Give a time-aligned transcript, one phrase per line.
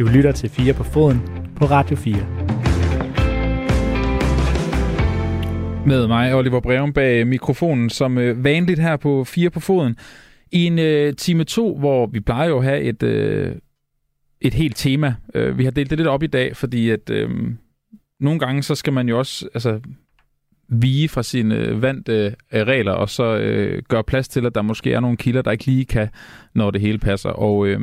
[0.00, 1.20] Du lytter til 4 på foden
[1.56, 2.14] på Radio 4.
[5.86, 9.96] Med mig, Oliver Breum, bag mikrofonen, som øh, vanligt her på 4 på foden.
[10.52, 13.56] I en øh, time 2, hvor vi plejer jo at have et, øh,
[14.40, 15.14] et helt tema.
[15.34, 17.30] Øh, vi har delt det lidt op i dag, fordi at øh,
[18.20, 19.80] nogle gange, så skal man jo også altså,
[20.68, 24.62] vige fra sine øh, vante øh, regler, og så øh, gøre plads til, at der
[24.62, 26.08] måske er nogle kilder, der ikke lige kan,
[26.54, 27.30] når det hele passer.
[27.30, 27.80] Og øh,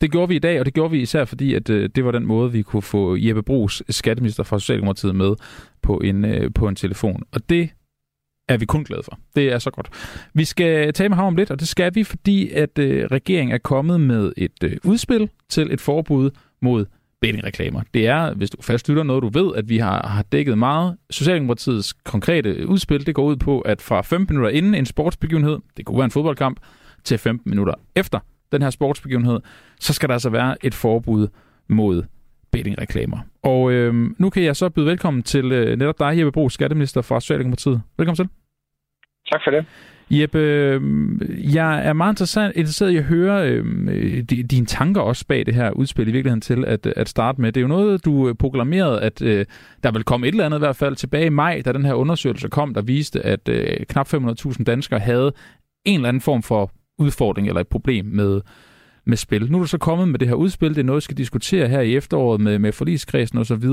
[0.00, 2.10] det gjorde vi i dag, og det gjorde vi især fordi, at øh, det var
[2.10, 5.34] den måde, vi kunne få Jeppe Brugs, skatteminister fra Socialdemokratiet, med
[5.82, 7.22] på en, øh, på en telefon.
[7.32, 7.70] Og det
[8.48, 9.18] er vi kun glade for.
[9.36, 9.88] Det er så godt.
[10.34, 13.54] Vi skal tale med ham om lidt, og det skal vi, fordi at øh, regeringen
[13.54, 16.30] er kommet med et øh, udspil til et forbud
[16.62, 16.86] mod
[17.20, 17.82] bettingreklamer.
[17.94, 20.96] Det er, hvis du fastlytter noget, du ved, at vi har, har dækket meget.
[21.10, 25.84] Socialdemokratiets konkrete udspil, det går ud på, at fra 15 minutter inden en sportsbegivenhed, det
[25.84, 26.60] kunne være en fodboldkamp,
[27.04, 28.18] til 15 minutter efter
[28.52, 29.40] den her sportsbegivenhed,
[29.80, 31.28] så skal der altså være et forbud
[31.68, 32.02] mod
[32.50, 33.18] bettingreklamer.
[33.42, 37.02] Og øh, nu kan jeg så byde velkommen til øh, netop dig, Jeppe Bro, skatteminister
[37.02, 37.82] fra Socialdemokratiet.
[37.98, 38.28] Velkommen til.
[39.32, 39.64] Tak for det.
[40.12, 40.38] Jeppe,
[41.54, 45.70] jeg er meget interessant, interesseret i at høre øh, dine tanker også bag det her
[45.70, 47.52] udspil i virkeligheden til at, at starte med.
[47.52, 49.46] Det er jo noget, du proklamerede, at øh,
[49.82, 51.94] der vil komme et eller andet i hvert fald tilbage i maj, da den her
[51.94, 55.32] undersøgelse kom, der viste, at øh, knap 500.000 danskere havde
[55.84, 58.40] en eller anden form for udfordring eller et problem med,
[59.04, 59.52] med spil.
[59.52, 61.68] Nu er du så kommet med det her udspil, det er noget, vi skal diskutere
[61.68, 63.68] her i efteråret med, med forligskredsen osv.,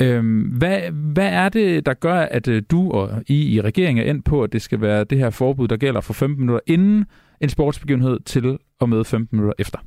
[0.00, 0.78] Øhm, hvad,
[1.14, 4.42] hvad er det, der gør, at øh, du og I i regeringen er endt på,
[4.42, 7.06] at det skal være det her forbud, der gælder for 15 minutter inden
[7.40, 9.78] en sportsbegivenhed til og med 15 minutter efter?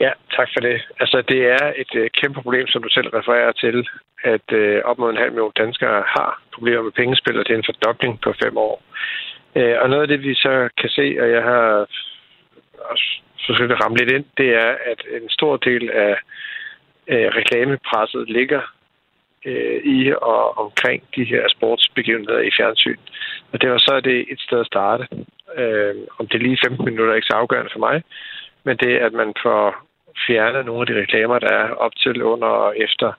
[0.00, 0.76] Ja, tak for det.
[1.00, 3.88] Altså, det er et øh, kæmpe problem, som du selv refererer til,
[4.24, 7.58] at øh, op mod en halv million danskere har problemer med pengespil, og det er
[7.58, 8.82] en fordobling på fem år.
[9.56, 11.86] Øh, og noget af det, vi så kan se, og jeg har
[12.90, 16.16] også forsøgt at ramme lidt ind, det er, at en stor del af
[17.08, 18.62] øh, reklamepresset ligger
[19.44, 22.98] øh, i og omkring de her sportsbegivenheder i fjernsyn.
[23.52, 25.08] Og det var så det et sted at starte.
[25.56, 28.02] Øh, om det er lige 15 minutter er ikke så afgørende for mig,
[28.64, 29.86] men det at man får
[30.26, 33.12] fjernet nogle af de reklamer, der er op til, under og efter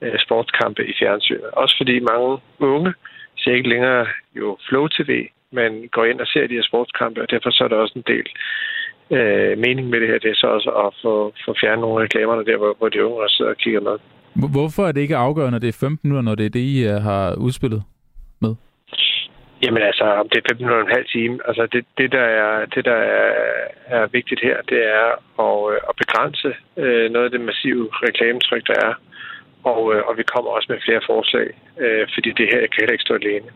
[0.00, 1.50] øh, sportskampe i fjernsynet.
[1.52, 2.94] Også fordi mange unge
[3.38, 7.30] ser ikke længere jo Flow TV, men går ind og ser de her sportskampe, og
[7.30, 8.26] derfor så er der også en del
[9.16, 12.04] øh, mening med det her, det er så også at få, få fjernet nogle af
[12.04, 13.96] reklamerne der, hvor, hvor de unge også sidder og kigger med.
[14.56, 16.86] Hvorfor er det ikke afgørende, at det er 15 minutter, når det er det, I
[16.86, 17.82] øh, har udspillet
[18.40, 18.54] med?
[19.64, 21.34] Jamen altså, om det er 15 minutter og en halv time.
[21.48, 23.32] Altså det, det der, er, det, der er,
[23.86, 25.08] er vigtigt her, det er
[25.48, 26.50] at, øh, at begrænse
[26.82, 28.94] øh, noget af det massive reklametryk, der er.
[29.72, 31.48] Og, øh, og vi kommer også med flere forslag,
[31.84, 33.48] øh, fordi det her kan heller ikke stå alene.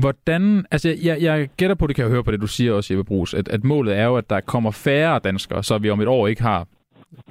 [0.00, 2.94] Hvordan, altså jeg, jeg gætter på, det kan jeg høre på det, du siger også,
[2.94, 6.00] Jeppe Brugs, at, at målet er jo, at der kommer færre danskere, så vi om
[6.00, 6.66] et år ikke har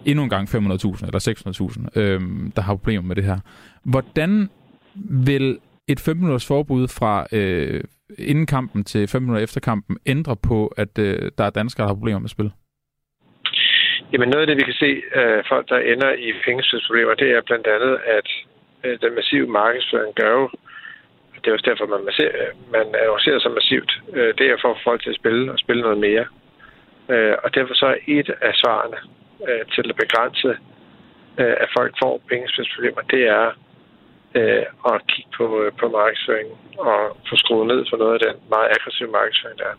[0.06, 0.56] endnu en gang 500.000
[1.06, 3.38] eller 600.000, øhm, der har problemer med det her.
[3.84, 4.50] Hvordan
[5.28, 7.84] vil et 5 minutters forbud fra øh,
[8.18, 11.90] inden kampen til 5 minutter efter kampen ændre på, at øh, der er danskere, der
[11.90, 12.52] har problemer med spil?
[14.14, 17.42] Jamen noget af det, vi kan se, øh, folk, der ender i pengespilsproblemer, det er
[17.46, 18.28] blandt andet, at
[18.84, 20.50] øh, den massive markedsføring gør jo,
[21.42, 22.04] det er også derfor, man,
[22.76, 23.92] man annoncerer så massivt.
[24.14, 26.26] Øh, det er for at få folk til at spille og spille noget mere.
[27.14, 29.00] Øh, og derfor så er et af svarene
[29.48, 30.52] øh, til at begrænse,
[31.42, 33.46] øh, at folk får pengespilsproblemer, det er
[34.40, 37.00] øh, at kigge på, øh, på markedsføringen og
[37.30, 39.78] få skruet ned for noget af den meget aggressive markedsføring, der er.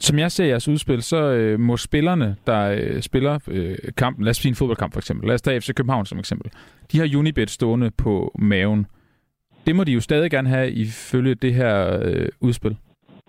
[0.00, 4.30] Som jeg ser jeres udspil, så øh, må spillerne, der øh, spiller øh, kampen, lad
[4.30, 6.50] os sige en fodboldkamp for eksempel, lad os tage FC København som eksempel,
[6.92, 8.86] de har Unibet stående på maven.
[9.66, 11.74] Det må de jo stadig gerne have ifølge det her
[12.06, 12.76] øh, udspil.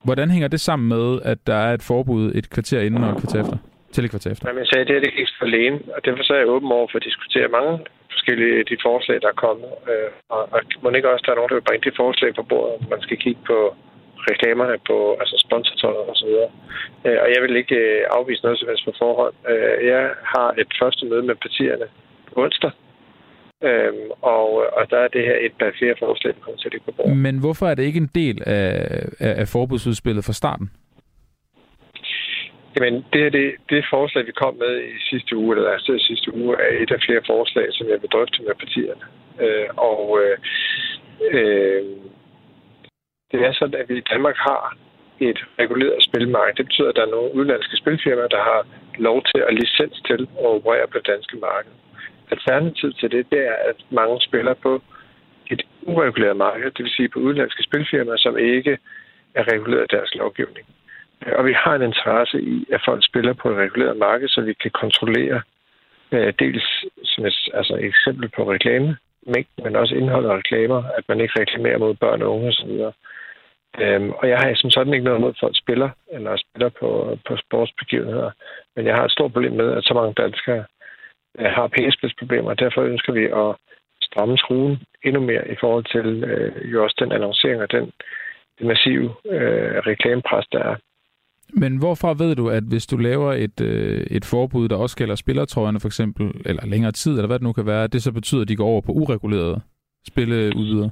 [0.03, 3.19] Hvordan hænger det sammen med, at der er et forbud et kvarter inden og et
[3.23, 3.57] kvarter efter?
[3.93, 4.43] Til et kvarter efter.
[4.47, 6.71] Jamen, jeg sagde, det her det ikke for alene, og derfor så er jeg åben
[6.77, 7.73] over for at diskutere mange
[8.15, 9.69] forskellige de forslag, der er kommet.
[9.91, 12.43] Øh, og, og må ikke også, der er nogen, der vil bringe de forslag på
[12.51, 13.57] bordet, man skal kigge på
[14.31, 16.49] reklamerne på altså sponsortøjet og så videre.
[17.05, 19.35] Øh, og jeg vil ikke øh, afvise noget som helst på forhånd.
[19.51, 21.87] Øh, jeg har et første møde med partierne
[22.27, 22.71] på onsdag,
[23.63, 26.73] Øhm, og, og der er det her et par flere forslag, der kommer til at
[26.73, 27.17] ligge på bordet.
[27.17, 28.69] Men hvorfor er det ikke en del af,
[29.19, 30.69] af, af forbudsudspillet fra starten?
[32.75, 36.35] Jamen, det er det, det forslag, vi kom med i sidste uge, eller altså sidste
[36.35, 39.05] uge, er et af flere forslag, som jeg vil drøfte med partierne.
[39.43, 40.37] Øh, og øh,
[41.31, 41.83] øh,
[43.31, 44.77] det er sådan, at vi i Danmark har
[45.19, 46.55] et reguleret spilmarked.
[46.55, 48.61] Det betyder, at der er nogle udenlandske spilfirmaer, der har
[48.97, 51.71] lov til at licens til at operere på det danske marked
[52.31, 54.81] alternativ til det, det er, at mange spiller på
[55.51, 58.77] et ureguleret marked, det vil sige på udenlandske spilfirmaer, som ikke
[59.35, 60.65] er reguleret af deres lovgivning.
[61.37, 64.53] Og vi har en interesse i, at folk spiller på et reguleret marked, så vi
[64.53, 65.41] kan kontrollere
[66.11, 68.97] øh, dels som et, altså et eksempel på reklame,
[69.63, 72.71] men også indholdet af reklamer, at man ikke reklamerer mod børn og unge osv.
[73.81, 77.17] Øhm, og jeg har som sådan ikke noget mod, at folk spiller, eller spiller på,
[77.27, 78.31] på sportsbegivenheder.
[78.75, 80.63] Men jeg har et stort problem med, at så mange danskere
[81.37, 83.55] har pengespidsproblemer, og derfor ønsker vi at
[84.01, 87.91] stramme skruen endnu mere i forhold til øh, jo også den annoncering og den,
[88.59, 90.75] den massive øh, reklamepres, der er.
[91.53, 95.15] Men hvorfor ved du, at hvis du laver et, øh, et forbud, der også gælder
[95.15, 98.41] spillertrøjerne for eksempel, eller længere tid, eller hvad det nu kan være, det så betyder,
[98.41, 99.61] at de går over på uregulerede
[100.07, 100.89] spilleudvidere?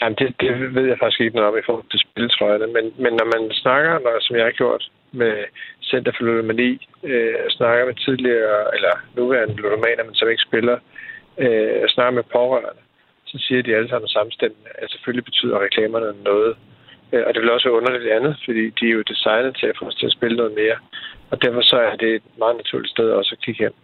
[0.00, 3.12] Jamen, det, det ved jeg faktisk ikke noget om i forhold til spiltrøjerne, men, men
[3.20, 5.34] når man snakker, når, som jeg har gjort med
[5.92, 6.70] Center for Ludomani,
[7.10, 10.76] øh, snakker med tidligere, eller nuværende ludomaner, men som ikke spiller,
[11.42, 12.82] øh, snakker med pårørende,
[13.30, 16.52] så siger de alle sammen samstemmende, at selvfølgelig betyder reklamerne noget.
[17.12, 19.76] Øh, og det vil også være underligt andet, fordi de er jo designet til at
[19.78, 20.76] få os til at spille noget mere.
[21.30, 23.74] Og derfor så er det et meget naturligt sted også at kigge hen.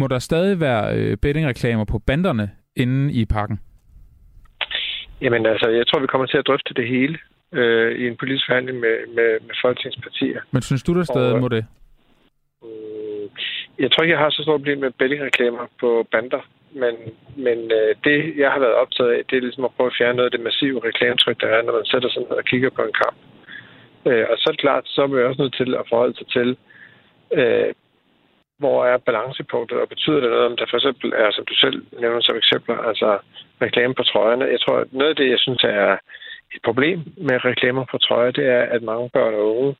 [0.00, 2.46] Må der stadig være øh, bettingreklamer på banderne
[2.76, 3.58] inde i parken?
[5.20, 7.18] Jamen altså, jeg tror, vi kommer til at drøfte det hele
[7.54, 10.40] øh, i en politisk forhandling med, med, med folketingspartier.
[10.50, 11.64] Men synes du, der stadig og, må det?
[12.64, 13.26] Øh,
[13.78, 16.42] jeg tror ikke, jeg har så stort problem med bettingreklamer på bander.
[16.82, 16.94] Men,
[17.46, 20.16] men øh, det, jeg har været optaget af, det er ligesom at prøve at fjerne
[20.16, 22.82] noget af det massive reklametryk, der er, når man sætter sig ned og kigger på
[22.82, 23.16] en kamp.
[24.08, 26.28] Øh, og så er det klart, så er man også nødt til at forholde sig
[26.36, 26.48] til,
[27.38, 27.70] øh,
[28.58, 31.78] hvor er balancepunktet, og betyder det noget, om der for eksempel er, som du selv
[32.00, 33.18] nævner som eksempler, altså
[33.62, 34.44] reklame på trøjerne.
[34.54, 35.96] Jeg tror, noget af det, jeg synes er
[36.54, 39.76] et problem med reklamer på trøjer, det er, at mange børn og unge,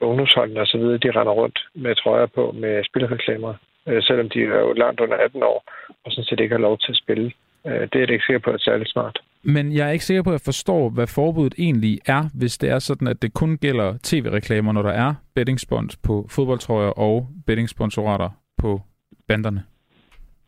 [0.00, 3.54] ungdomsholdene osv., de render rundt med trøjer på med spilreklamer
[3.88, 5.64] øh, selvom de er jo langt under 18 år,
[6.04, 7.32] og sådan set ikke har lov til at spille.
[7.66, 9.18] Øh, det er det ikke sikker på, at det er særlig smart.
[9.42, 12.70] Men jeg er ikke sikker på, at jeg forstår, hvad forbuddet egentlig er, hvis det
[12.70, 18.30] er sådan, at det kun gælder tv-reklamer, når der er bettingspons på fodboldtrøjer og bettingsponsorater
[18.58, 18.80] på
[19.28, 19.62] banderne.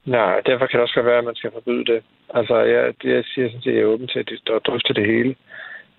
[0.05, 2.03] Nej, derfor kan det også godt være, at man skal forbyde det.
[2.35, 4.19] Altså, jeg, det, jeg siger sådan set, at jeg er åben til
[4.57, 5.35] at drøfte det hele.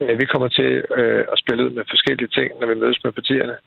[0.01, 3.11] Øh, vi kommer til øh, at spille ud med forskellige ting, når vi mødes med
[3.11, 3.57] partierne.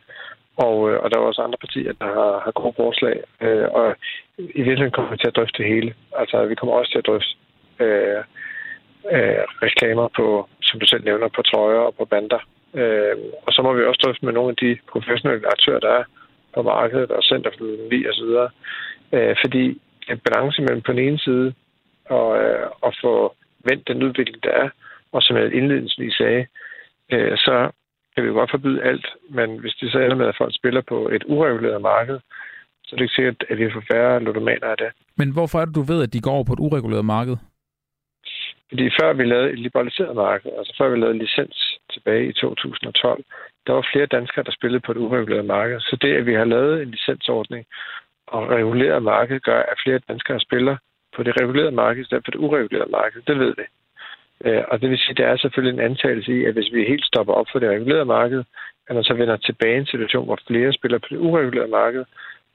[0.57, 3.17] Og, øh, og der er også andre partier, der har, har gode forslag.
[3.41, 3.97] Øh, og
[4.39, 5.95] i virkeligheden kommer vi til at drøfte det hele.
[6.17, 7.33] Altså, vi kommer også til at drøfte
[7.85, 8.23] øh,
[9.15, 12.43] øh, reklamer på, som du selv nævner, på trøjer og på bander.
[12.75, 13.17] Øh,
[13.47, 16.05] og så må vi også drøfte med nogle af de professionelle aktører, der er
[16.55, 18.33] på markedet og Center for så osv.
[19.17, 19.81] Øh, fordi
[20.11, 21.55] en balance mellem på den ene side
[22.11, 23.35] og, øh, at få
[23.69, 24.69] vendt den udvikling, der er,
[25.13, 26.47] og som jeg indledningsvis sagde,
[27.13, 27.71] øh, så
[28.15, 30.81] kan vi jo godt forbyde alt, men hvis det så ender med, at folk spiller
[30.81, 32.19] på et ureguleret marked,
[32.85, 34.91] så er det ikke sikkert, at vi får færre ludomaner af det.
[35.17, 37.37] Men hvorfor er det, du ved, at de går over på et ureguleret marked?
[38.69, 43.25] Fordi før vi lavede et liberaliseret marked, altså før vi lavede licens tilbage i 2012,
[43.67, 45.81] der var flere danskere, der spillede på et ureguleret marked.
[45.81, 47.67] Så det, at vi har lavet en licensordning
[48.27, 50.77] og reguleret marked, gør, at flere danskere spiller
[51.21, 53.21] på det regulerede marked i stedet for det uregulerede marked.
[53.29, 53.67] Det ved vi.
[54.47, 56.91] Øh, og det vil sige, at der er selvfølgelig en antagelse i, at hvis vi
[56.93, 58.41] helt stopper op for det regulerede marked,
[58.89, 62.05] at man så vender tilbage i en situation, hvor flere spiller på det uregulerede marked,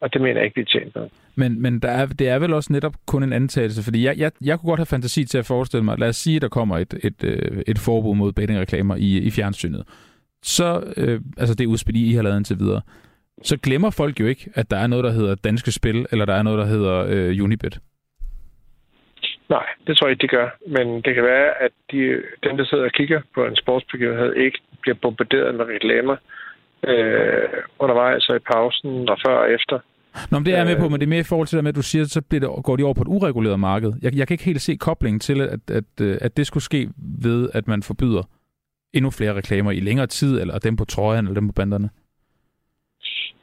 [0.01, 1.07] og det mener jeg ikke, vi er tjent med.
[1.35, 4.31] Men, men der er, det er vel også netop kun en antagelse, fordi jeg, jeg,
[4.50, 6.77] jeg kunne godt have fantasi til at forestille mig, lad os sige, at der kommer
[6.77, 9.83] et, et, øh, et forbud mod bettingreklamer i, i fjernsynet.
[10.44, 12.81] Så, øh, altså det udspil, I har lavet indtil videre,
[13.44, 16.34] så glemmer folk jo ikke, at der er noget, der hedder danske spil, eller der
[16.34, 17.79] er noget, der hedder øh, Unibet.
[19.49, 20.49] Nej, det tror jeg ikke, de gør.
[20.67, 24.59] Men det kan være, at de, dem, der sidder og kigger på en sportsbegivenhed, ikke
[24.81, 26.17] bliver bombarderet med reklamer
[26.87, 27.49] øh,
[27.79, 29.79] undervejs og i pausen og før og efter.
[30.31, 30.91] Nå, men det er jeg med på, øh.
[30.91, 32.63] men det er mere i forhold til det med, at du siger, så bliver det,
[32.63, 33.91] går de over på et ureguleret marked.
[34.01, 36.89] Jeg, jeg kan ikke helt se koblingen til, at, at, at det skulle ske
[37.23, 38.23] ved, at man forbyder
[38.93, 41.89] endnu flere reklamer i længere tid, eller dem på trøjen, eller dem på banderne.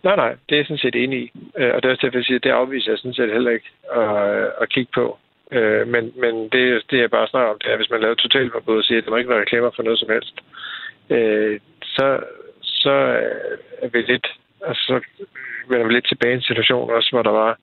[0.04, 1.32] Nej, nej, det er jeg sådan set enig i.
[1.58, 3.50] Øh, og det er også derfor, jeg siger, at det afviser jeg sådan set heller
[3.50, 5.18] ikke at, at kigge på.
[5.56, 8.78] Øh, men men det, det, jeg bare snakker om, det er, hvis man laver totalforbud
[8.78, 10.36] og siger, at der må ikke være reklamer for noget som helst,
[11.10, 12.06] øh, så,
[12.62, 12.94] så
[13.82, 14.26] er vi lidt,
[14.66, 15.00] altså, så
[15.68, 17.58] vender vi lidt tilbage i en situation også, hvor der var,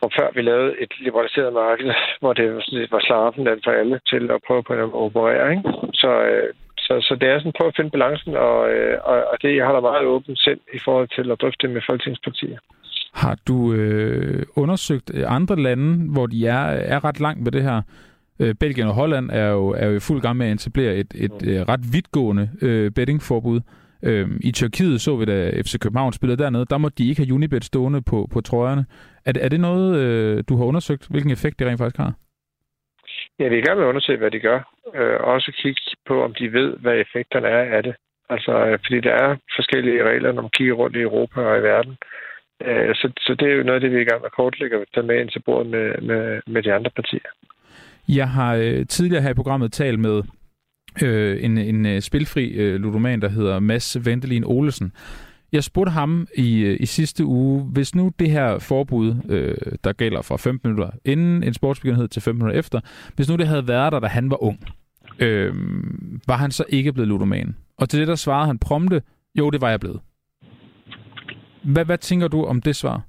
[0.00, 2.54] og før vi lavede et liberaliseret marked, hvor det
[2.90, 5.50] var slaraffen for alle til at prøve på at operere.
[5.50, 5.62] Ikke?
[5.94, 9.42] Så, øh, så, så det er sådan prøv at finde balancen, og, øh, og, og
[9.42, 12.58] det jeg har meget åbent selv i forhold til at drøfte det med folketingspartier.
[13.22, 17.62] Har du øh, undersøgt øh, andre lande, hvor de er, er ret langt med det
[17.62, 17.82] her?
[18.40, 21.14] Øh, Belgien og Holland er jo, er jo i fuld gang med at etablere et,
[21.14, 21.48] et mm.
[21.48, 23.60] øh, ret vidtgående øh, bettingforbud.
[24.04, 27.34] Øh, I Tyrkiet så vi, da FC København spillede dernede, der må de ikke have
[27.34, 28.84] Unibet stående på, på trøjerne.
[29.26, 32.12] Er, er det noget, øh, du har undersøgt, hvilken effekt det rent faktisk har?
[33.38, 34.60] Ja, vi er i gang med at undersøge, hvad de gør.
[34.94, 37.94] Øh, også kigge på, om de ved, hvad effekterne er af det.
[38.30, 41.62] Altså, øh, fordi der er forskellige regler, når man kigger rundt i Europa og i
[41.62, 41.92] verden.
[41.92, 42.27] Øh,
[42.66, 44.36] Øh, så, så det er jo noget af det, vi er i gang med at
[44.36, 47.28] kortlægge og tage med ind til bordet med, med, med de andre partier.
[48.08, 50.22] Jeg har øh, tidligere her i programmet talt med
[51.02, 54.92] øh, en, en øh, spilfri øh, ludoman, der hedder Mads Ventelin Olesen.
[55.52, 59.92] Jeg spurgte ham i, øh, i sidste uge, hvis nu det her forbud, øh, der
[59.92, 62.80] gælder fra 15 minutter inden en sportsbegivenhed til 15 minutter efter,
[63.16, 64.58] hvis nu det havde været der, da han var ung,
[65.18, 65.54] øh,
[66.26, 67.56] var han så ikke blevet ludoman?
[67.78, 69.02] Og til det der svarede han prompte,
[69.34, 70.00] jo, det var jeg blevet.
[71.72, 73.00] Hvad, hvad tænker du om det svar?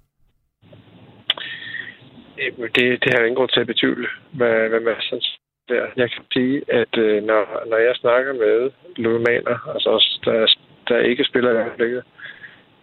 [2.76, 5.40] Det, det har jeg ingen grund til at betvivle, hvad, hvad man synes
[5.70, 5.86] der.
[5.98, 10.48] Jeg kan sige, at øh, når, når jeg snakker med ludomaner, altså også der,
[10.90, 12.04] der ikke spiller i øjeblikket,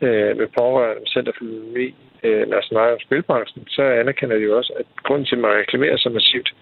[0.00, 4.36] øh, med pårørende med Center for Ludomani, øh, når jeg snakker om spilbranchen, så anerkender
[4.36, 6.54] de jo også, at grunden til, at man reklamerer så massivt,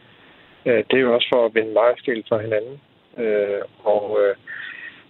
[0.66, 2.80] øh, det er jo også for at vinde markedsdel fra hinanden.
[3.18, 3.62] Øh,
[3.94, 4.35] og, øh,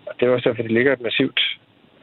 [0.07, 1.41] og det er også derfor, det ligger et massivt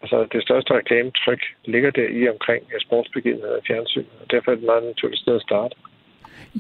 [0.01, 4.61] Altså, det største reklametryk ligger der i omkring sportsbegivenheder og fjernsyn, og derfor er det
[4.61, 5.75] et meget naturligt sted at starte.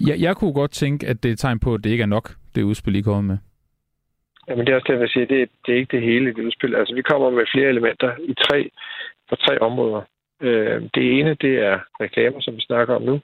[0.07, 2.15] Jeg, jeg kunne godt tænke, at det er et tegn på, at det ikke er
[2.17, 3.37] nok, det udspil, I kommer med.
[4.47, 5.25] Jamen, det er også det, jeg vil sige.
[5.25, 6.75] Det, det er ikke det hele, det udspil.
[6.75, 8.69] Altså, vi kommer med flere elementer i tre,
[9.29, 10.01] på tre områder.
[10.41, 13.19] Øh, det ene, det er reklamer, som vi snakker om nu.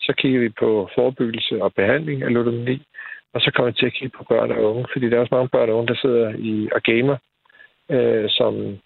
[0.00, 2.82] Så kigger vi på forebyggelse og behandling af ludomani.
[3.34, 5.34] Og så kommer vi til at kigge på børn og unge, fordi der er også
[5.34, 7.16] mange børn og unge, der sidder i og gamer,
[7.90, 8.78] øh, som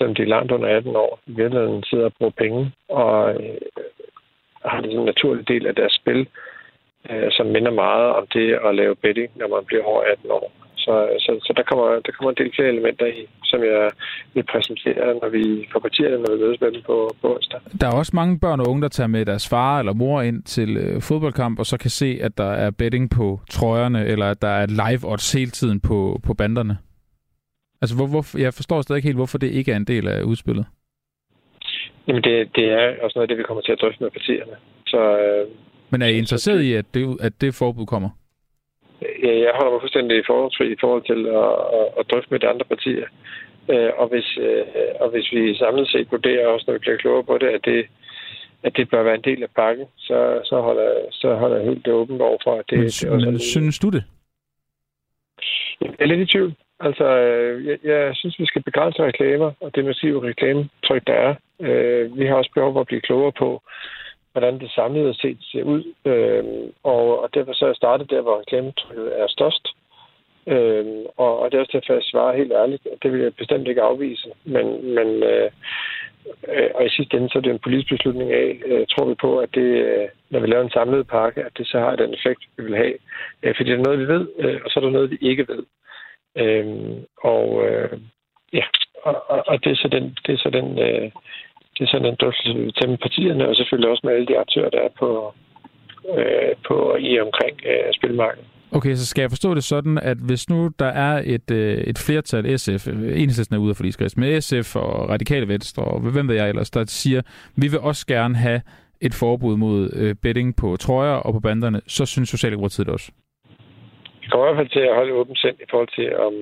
[0.00, 3.60] selvom de er langt under 18 år, i virkeligheden sidder og bruger penge, og øh,
[4.64, 6.20] har det som en naturlig del af deres spil,
[7.10, 10.52] øh, som minder meget om det at lave betting, når man bliver over 18 år.
[10.84, 13.90] Så, øh, så, så der, kommer, der kommer en del flere elementer i, som jeg
[14.34, 17.60] vil præsentere, når vi får partierne, når vi mødes med dem på, på onsdag.
[17.80, 20.42] Der er også mange børn og unge, der tager med deres far eller mor ind
[20.42, 24.42] til øh, fodboldkamp, og så kan se, at der er betting på trøjerne, eller at
[24.42, 26.76] der er live odds hele tiden på, på banderne.
[27.82, 30.22] Altså, hvor, hvor, jeg forstår stadig ikke helt, hvorfor det ikke er en del af
[30.22, 30.66] udspillet.
[32.06, 34.56] Jamen, det, det er også noget af det, vi kommer til at drøfte med partierne.
[34.86, 35.48] Så, øh,
[35.90, 38.10] Men er I interesseret i, at det, at det forbud kommer?
[39.02, 42.48] Ja, jeg holder mig fuldstændig forholdsfri i forhold til at, at, at drøfte med de
[42.48, 43.06] andre partier.
[43.72, 44.64] Øh, og, hvis, øh,
[45.00, 47.86] og hvis vi samlet set vurderer også, når vi bliver klogere på det, at det,
[48.62, 51.88] at det bør være en del af pakken, så, så, holder, så holder jeg helt
[51.88, 54.04] åbent over for, at det, men, det også men, synes du det?
[55.80, 56.54] Jeg er lidt i tvivl.
[56.80, 61.34] Altså, øh, jeg, jeg synes, vi skal begrænse reklamer og det massive reklametryk, der er.
[61.60, 63.62] Øh, vi har også behov for at blive klogere på,
[64.32, 65.82] hvordan det samlede set ser ud.
[66.04, 66.44] Øh,
[66.82, 69.68] og, og derfor så er jeg startet der, hvor reklametrykket er størst.
[70.46, 72.86] Øh, og, og det er også derfor, jeg svarer helt ærligt.
[73.02, 74.28] Det vil jeg bestemt ikke afvise.
[74.44, 75.50] Men, men øh,
[76.48, 79.14] øh, og i sidste ende, så er det en politisk beslutning af, øh, tror vi
[79.14, 82.14] på, at det, øh, når vi laver en samlet pakke, at det så har den
[82.14, 82.94] effekt, vi vil have.
[83.42, 85.48] Øh, fordi det er noget, vi ved, øh, og så er der noget, vi ikke
[85.48, 85.62] ved.
[86.36, 88.00] Øhm, og øh,
[88.52, 88.64] ja,
[89.02, 91.10] og, og, og det er så den, det er så den, øh,
[91.74, 94.38] det er så den drøftelse, vi tager med partierne, og selvfølgelig også med alle de
[94.38, 95.34] aktører, der er på,
[96.18, 98.46] øh, på i omkring øh, spilmarkedet.
[98.72, 101.98] Okay, så skal jeg forstå det sådan, at hvis nu der er et, øh, et
[102.06, 106.34] flertal SF, enhedslisten er ude af forligskreds, med SF og Radikale Venstre, og hvem ved
[106.34, 107.22] jeg ellers, der siger,
[107.56, 108.60] vi vil også gerne have
[109.00, 113.12] et forbud mod øh, betting på trøjer og på banderne, så synes Socialdemokratiet også
[114.30, 116.34] kommer i hvert fald til at holde åbent sind i forhold til, om,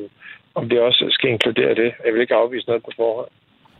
[0.54, 1.92] om det også skal inkludere det.
[2.04, 3.30] Jeg vil ikke afvise noget på forhånd.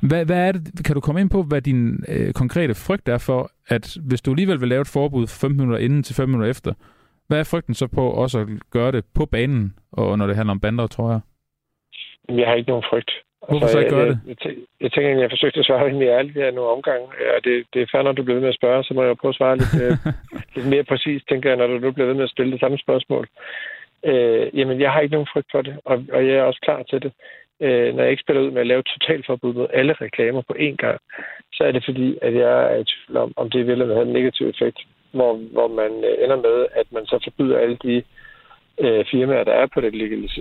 [0.08, 3.18] Hvad, hvad er det, kan du komme ind på, hvad din øh, konkrete frygt er
[3.26, 6.50] for, at hvis du alligevel vil lave et forbud 15 minutter inden til 5 minutter
[6.50, 6.72] efter,
[7.28, 10.54] hvad er frygten så på også at gøre det på banen, og når det handler
[10.54, 11.20] om bander og trøjer?
[12.28, 13.10] Jeg har ikke nogen frygt.
[13.48, 14.20] Hvorfor altså, så ikke gøre jeg, det?
[14.26, 17.06] Jeg, jeg, jeg tænker, at jeg forsøgte at svare rimelig ærligt her nogle omgange.
[17.26, 19.16] Ja, det, det er fair, når du bliver ved med at spørge, så må jeg
[19.16, 19.94] prøve at svare lidt, øh,
[20.54, 22.78] lidt mere præcis, tænker jeg, når du nu bliver ved med at stille det samme
[22.78, 23.24] spørgsmål.
[24.04, 26.82] Øh, jamen, jeg har ikke nogen frygt for det, og, og jeg er også klar
[26.82, 27.12] til det.
[27.60, 30.76] Øh, når jeg ikke spiller ud med at lave totalforbud mod alle reklamer på én
[30.76, 31.00] gang,
[31.52, 34.12] så er det fordi, at jeg er i tvivl om, om det vil have en
[34.12, 34.78] negativ effekt,
[35.12, 38.02] hvor, hvor man øh, ender med, at man så forbyder alle de
[38.80, 39.92] øh, firmaer, der er på det,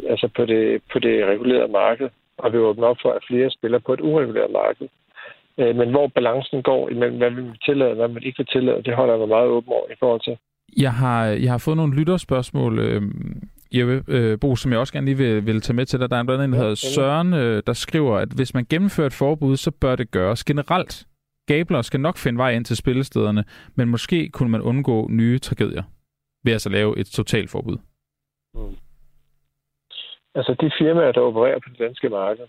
[0.09, 3.79] altså på det, på det regulerede marked, og vi åbner op for, at flere spiller
[3.79, 4.87] på et ureguleret marked.
[5.57, 8.47] Øh, men hvor balancen går imellem, hvad vi vil tillade og hvad man ikke vil
[8.47, 10.37] tillade, det holder jeg mig meget åben over i forhold til.
[10.77, 13.01] Jeg har, jeg har fået nogle lytterspørgsmål, øh,
[13.73, 16.09] Jeppe øh, Bo, som jeg også gerne lige vil, vil tage med til dig.
[16.09, 19.13] Der er blandt andet, der hedder Søren, øh, der skriver, at hvis man gennemfører et
[19.13, 21.07] forbud, så bør det gøres generelt.
[21.47, 23.43] Gabler skal nok finde vej ind til spillestederne,
[23.75, 25.83] men måske kunne man undgå nye tragedier
[26.43, 27.77] ved altså lave et totalforbud.
[28.53, 28.75] Mm.
[30.35, 32.47] Altså de firmaer, der opererer på det danske marked,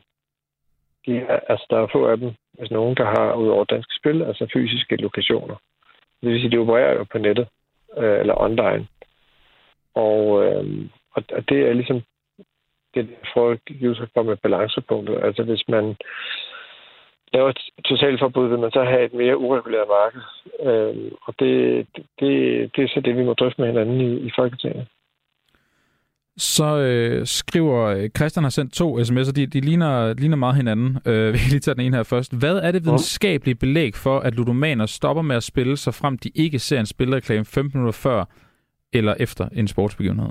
[1.06, 3.94] de er, altså der er få af dem, altså nogen, der har ud over danske
[4.00, 5.56] spil, altså fysiske lokationer.
[6.22, 7.48] Det vil sige, de opererer jo på nettet
[7.96, 8.86] øh, eller online.
[9.94, 10.64] Og, øh,
[11.14, 12.02] og, og det er ligesom
[12.94, 15.24] det, folk at give udtryk for med balancepunktet.
[15.24, 15.96] Altså hvis man
[17.32, 20.22] laver et totalforbud, vil man så have et mere ureguleret marked.
[20.68, 21.86] Øh, og det,
[22.20, 22.30] det,
[22.76, 24.86] det er så det, vi må drøfte med hinanden i, i Folketinget.
[26.38, 30.98] Så øh, skriver øh, Christian har sendt to sms'er, de, de ligner, ligner meget hinanden.
[31.06, 32.38] Øh, vi kan lige tage den ene her først.
[32.38, 36.30] Hvad er det videnskabelige belæg for, at ludomaner stopper med at spille, så frem de
[36.34, 38.24] ikke ser en spilreklame 15 minutter før
[38.92, 40.30] eller efter en sportsbegivenhed?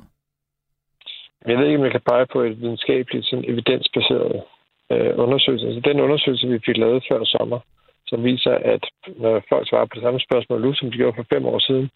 [1.45, 4.43] Jeg ved ikke, om jeg kan pege på et videnskabeligt, sådan evidensbaseret
[4.91, 5.67] øh, undersøgelse.
[5.67, 7.59] Altså den undersøgelse, vi fik lavet før sommer,
[8.07, 11.25] som viser, at når folk svarer på det samme spørgsmål nu, som de gjorde for
[11.33, 11.89] fem år siden,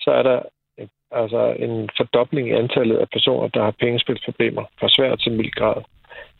[0.00, 0.38] så er der
[1.10, 5.82] altså en fordobling i antallet af personer, der har pengespilsproblemer fra svært til mild grad.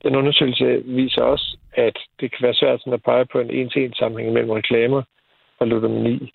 [0.04, 4.32] Den undersøgelse viser også, at det kan være svært at pege på en en-til-en sammenhæng
[4.32, 5.02] mellem reklamer
[5.58, 6.32] og ludomani.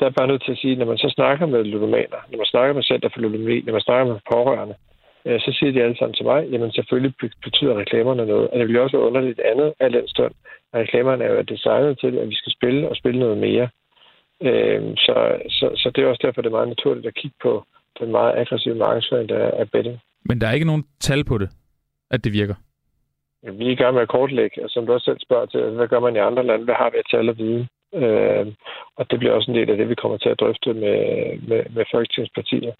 [0.00, 2.38] Der er bare nødt til at sige, at når man så snakker med ludomaner, når
[2.38, 4.74] man snakker med Center for Ludomani, når man snakker med pårørende,
[5.24, 7.14] øh, så siger de alle sammen til mig, jamen selvfølgelig
[7.44, 8.50] betyder reklamerne noget.
[8.50, 10.34] Og det vil også være underligt andet af den stund.
[10.74, 13.68] Reklamerne er jo designet til, at vi skal spille og spille noget mere.
[14.42, 15.14] Øh, så,
[15.48, 17.64] så, så det er også derfor, det er meget naturligt at kigge på
[18.00, 19.98] den meget aggressive markedsføring, der er betting.
[20.24, 21.48] Men der er ikke nogen tal på det,
[22.10, 22.54] at det virker?
[23.42, 25.88] Vi er i gang med at kortlægge, og som du også selv spørger til, hvad
[25.88, 26.64] gør man i andre lande?
[26.64, 27.68] Hvad har vi at tal og viden?
[27.94, 28.46] Øh,
[28.96, 30.98] og det bliver også en del af det, vi kommer til at drøfte med,
[31.48, 32.72] med, med folketingspartier.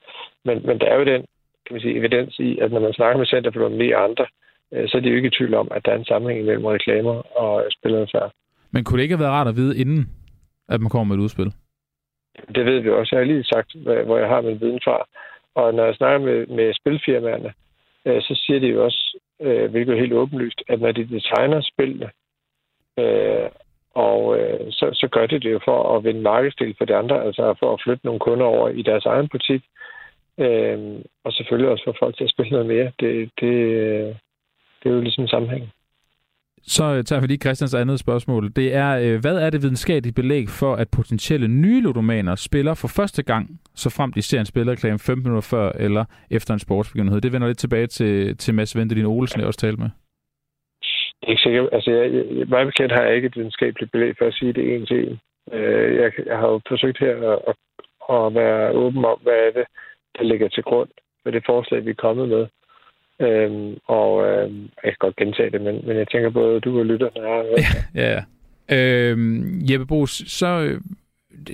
[0.45, 1.25] Men, men der er jo den
[1.65, 4.27] kan man sige, evidens i, at når man snakker med Center for Økonomi og andre,
[4.73, 6.65] øh, så er de jo ikke i tvivl om, at der er en sammenhæng mellem
[6.65, 8.33] reklamer og spilleradfærd.
[8.71, 10.03] Men kunne det ikke have været rart at vide inden,
[10.69, 11.53] at man kommer med et udspil?
[12.55, 13.17] Det ved vi også.
[13.17, 13.75] Jeg har lige sagt,
[14.07, 15.07] hvor jeg har min viden fra.
[15.55, 17.53] Og når jeg snakker med, med spilfirmaerne,
[18.05, 21.61] øh, så siger de jo også, øh, hvilket er helt åbenlyst, at når de designer
[21.61, 22.11] spillene,
[22.99, 23.49] øh,
[23.95, 27.25] og øh, så, så gør de det jo for at vinde markedsdel for de andre,
[27.25, 29.63] altså for at flytte nogle kunder over i deres egen butik,
[30.39, 30.79] øh,
[31.25, 32.93] og selvfølgelig også for folk til at spille noget mere.
[33.01, 33.55] Det, det,
[33.85, 34.15] øh,
[34.81, 35.73] det er jo ligesom sammenhæng.
[36.67, 38.53] Så øh, tager vi lige Christians andet spørgsmål.
[38.57, 42.89] Det er, øh, hvad er det videnskabelige belæg for, at potentielle nye ludomaner spiller for
[42.89, 47.21] første gang, så frem de ser en spillerreklame 15 minutter før eller efter en sportsbegivenhed?
[47.21, 49.91] Det vender lidt tilbage til, til Mads Ventelin Olsen, jeg også talte med.
[51.29, 51.69] Ikke sikkert.
[51.73, 54.75] Altså, jeg, jeg, meget bekendt har jeg ikke et videnskabeligt belæg for at sige det
[54.75, 55.19] en til en.
[55.53, 57.57] Øh, jeg, jeg har jo forsøgt her at, at,
[58.17, 59.67] at være åben om, hvad er det,
[60.17, 60.89] der ligger til grund
[61.23, 62.47] for det forslag, vi er kommet med.
[63.21, 66.87] Øhm, og øhm, jeg kan godt gentage det, men, men jeg tænker både, du og
[66.87, 67.45] lytterne er...
[67.95, 68.23] Ja, ja.
[68.71, 70.81] Øhm, Jeppe Bos, så øh,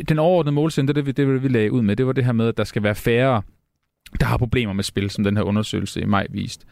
[0.09, 2.49] den overordnede målsætning, det, det, det vi lagde ud med, det var det her med,
[2.49, 3.43] at der skal være færre,
[4.21, 6.67] der har problemer med spil, som den her undersøgelse i maj viste.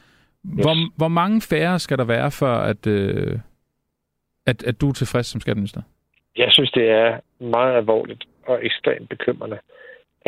[0.44, 0.92] Hvor, yes.
[0.96, 3.38] hvor mange færre skal der være, for at, øh,
[4.46, 5.83] at, at du er tilfreds som skatteminister?
[6.37, 9.59] Jeg synes, det er meget alvorligt og ekstremt bekymrende,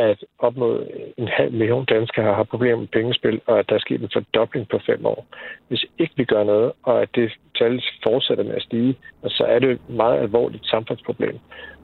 [0.09, 0.87] at op mod
[1.17, 4.69] en halv million danskere har problemer med pengespil, og at der er sket en fordobling
[4.69, 5.27] på fem år.
[5.69, 9.59] Hvis ikke vi gør noget, og at det tal fortsætter med at stige, så er
[9.59, 11.39] det et meget alvorligt samfundsproblem.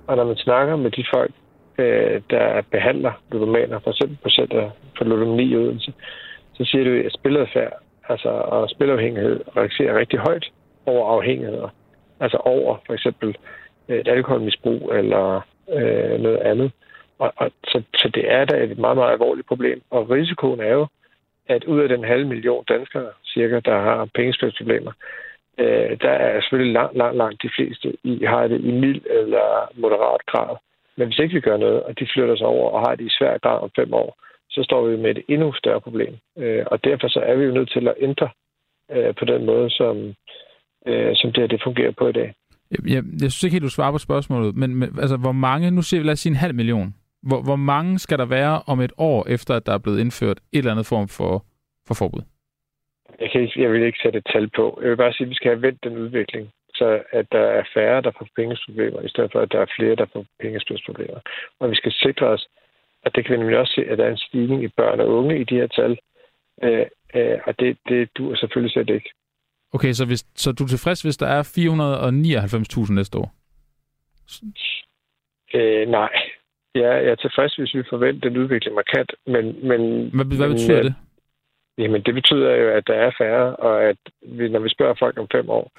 [0.07, 1.33] Og når man snakker med de folk,
[1.79, 5.93] øh, der behandler ludomaner, for eksempel patienter for Ludomani i Odense,
[6.55, 7.73] så siger du, at spiladfærd
[8.09, 10.47] altså, og spilafhængighed reagerer rigtig højt
[10.87, 11.69] over afhængigheder.
[12.21, 13.37] Altså over for eksempel
[13.89, 15.41] øh, et alkoholmisbrug eller
[15.73, 16.73] øh, noget andet.
[17.19, 19.83] Og, og, så, så det er da et meget, meget alvorligt problem.
[19.91, 20.87] Og risikoen er jo,
[21.49, 24.93] at ud af den halve million danskere, cirka, der har pengespilsproblemer,
[25.59, 29.71] øh, der er selvfølgelig langt, langt, langt de fleste, i har det i mild eller
[29.75, 30.57] moderat grad.
[30.97, 33.17] Men hvis ikke vi gør noget, og de flytter sig over og har det i
[33.19, 34.17] svær grad om fem år,
[34.51, 36.15] så står vi med et endnu større problem.
[36.39, 38.29] Øh, og derfor så er vi jo nødt til at ændre
[38.93, 40.15] øh, på den måde, som,
[40.87, 42.35] øh, som det her det fungerer på i dag.
[42.71, 45.71] Jeg, jeg, jeg synes ikke helt, du svarer på spørgsmålet, men, men altså, hvor mange,
[45.71, 46.95] nu siger vi, lad os sige en halv million,
[47.29, 50.39] hvor, hvor mange skal der være om et år, efter at der er blevet indført
[50.53, 51.45] et eller andet form for,
[51.89, 52.23] for forbud?
[53.21, 54.79] Jeg, kan ikke, jeg vil ikke sætte et tal på.
[54.83, 57.65] Jeg vil bare sige, at vi skal have vendt den udvikling, så at der er
[57.75, 61.21] færre, der får pengespilsproblemer, i stedet for, at der er flere, der får pengespilsproblemer.
[61.61, 62.49] Og vi skal sikre os,
[63.05, 65.09] at det kan vi nemlig også se, at der er en stigning i børn og
[65.09, 65.99] unge i de her tal.
[66.63, 69.11] Øh, øh, og det, det duer selvfølgelig slet ikke.
[69.73, 71.43] Okay, så, hvis, så du er tilfreds, hvis der er
[72.87, 73.35] 499.000 næste år?
[75.55, 76.11] Øh, nej,
[76.81, 79.45] Ja, jeg er tilfreds, hvis vi forventer den udvikling markant, men...
[79.69, 79.81] men
[80.15, 80.95] hvad, hvad betyder men, det?
[81.79, 85.19] Jamen, det betyder jo, at der er færre, og at vi, når vi spørger folk
[85.19, 85.71] om fem år,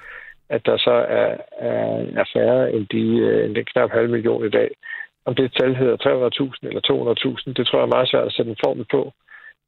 [0.48, 1.30] at der så er,
[1.70, 1.88] er,
[2.20, 4.70] er færre end, de, øh, end den knap halv million i dag.
[5.26, 6.82] Om det tal hedder 300.000 eller
[7.46, 9.12] 200.000, det tror jeg er meget svært at sætte en formel på.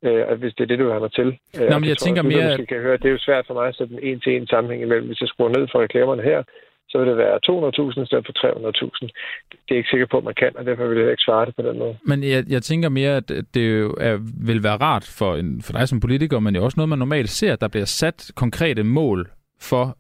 [0.04, 1.28] Øh, og hvis det er det, du har mig til.
[1.60, 2.56] Øh, Nå, men jeg tænker jeg, mere...
[2.56, 5.06] Det, kan høre, det er jo svært for mig at sætte en en-til-en sammenhæng imellem.
[5.06, 6.42] Hvis jeg skruer ned for reklamerne her,
[6.90, 9.08] så vil det være 200.000 i stedet for 300.000.
[9.50, 11.56] Det er ikke sikker på, at man kan, og derfor vil jeg ikke svare det
[11.56, 11.96] på den måde.
[12.02, 15.72] Men jeg, jeg tænker mere, at det jo er, vil være rart for, en, for
[15.72, 18.82] dig som politiker, men det er også noget, man normalt ser, der bliver sat konkrete
[18.82, 19.28] mål
[19.60, 19.96] for,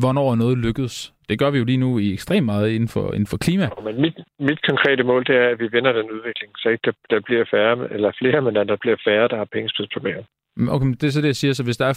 [0.00, 1.12] hvornår noget lykkedes.
[1.28, 3.68] Det gør vi jo lige nu i ekstremt meget inden for, inden for klima.
[3.84, 6.92] Men mit, mit konkrete mål, det er, at vi vender den udvikling, så ikke der,
[7.10, 10.22] der bliver færre, eller flere, men der bliver færre, der har pengespidsproblemer.
[10.68, 11.52] Okay, det er så det, jeg siger.
[11.52, 11.94] Så hvis der er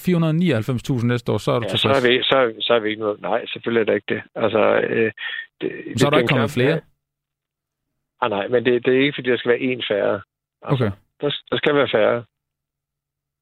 [1.00, 3.02] 499.000 næste år, så er du ja, så er, vi, så, så er vi ikke
[3.02, 3.22] noget.
[3.22, 4.22] Nej, selvfølgelig er det ikke det.
[4.36, 5.12] Altså, øh,
[5.62, 6.82] det så er der ikke kommet flere?
[8.22, 10.22] Ah, nej, men det, det er ikke, fordi der skal være én færre.
[10.62, 10.92] Altså, okay.
[11.22, 12.24] Der, der skal være færre.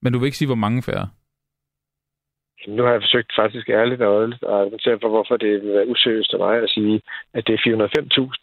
[0.02, 1.10] Men du vil ikke sige, hvor mange færre?
[2.68, 5.88] Nu har jeg forsøgt faktisk ærligt og ærligt at argumentere for, hvorfor det vil være
[5.88, 7.02] useriøst af mig at sige,
[7.34, 7.90] at det er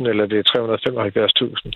[0.01, 0.47] 405.000 eller det er
[1.65, 1.73] 375.000.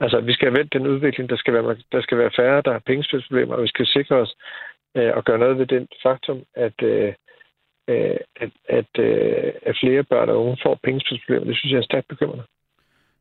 [0.00, 2.82] Altså, vi skal vente den udvikling, der skal være, der skal være færre, der har
[2.86, 4.34] pengespilsproblemer, og vi skal sikre os
[4.96, 7.12] øh, at gøre noget ved den faktum, at, øh,
[7.88, 11.46] øh at, at, øh, at flere børn og unge får pengespilsproblemer.
[11.46, 12.44] Det synes jeg er stærkt bekymrende.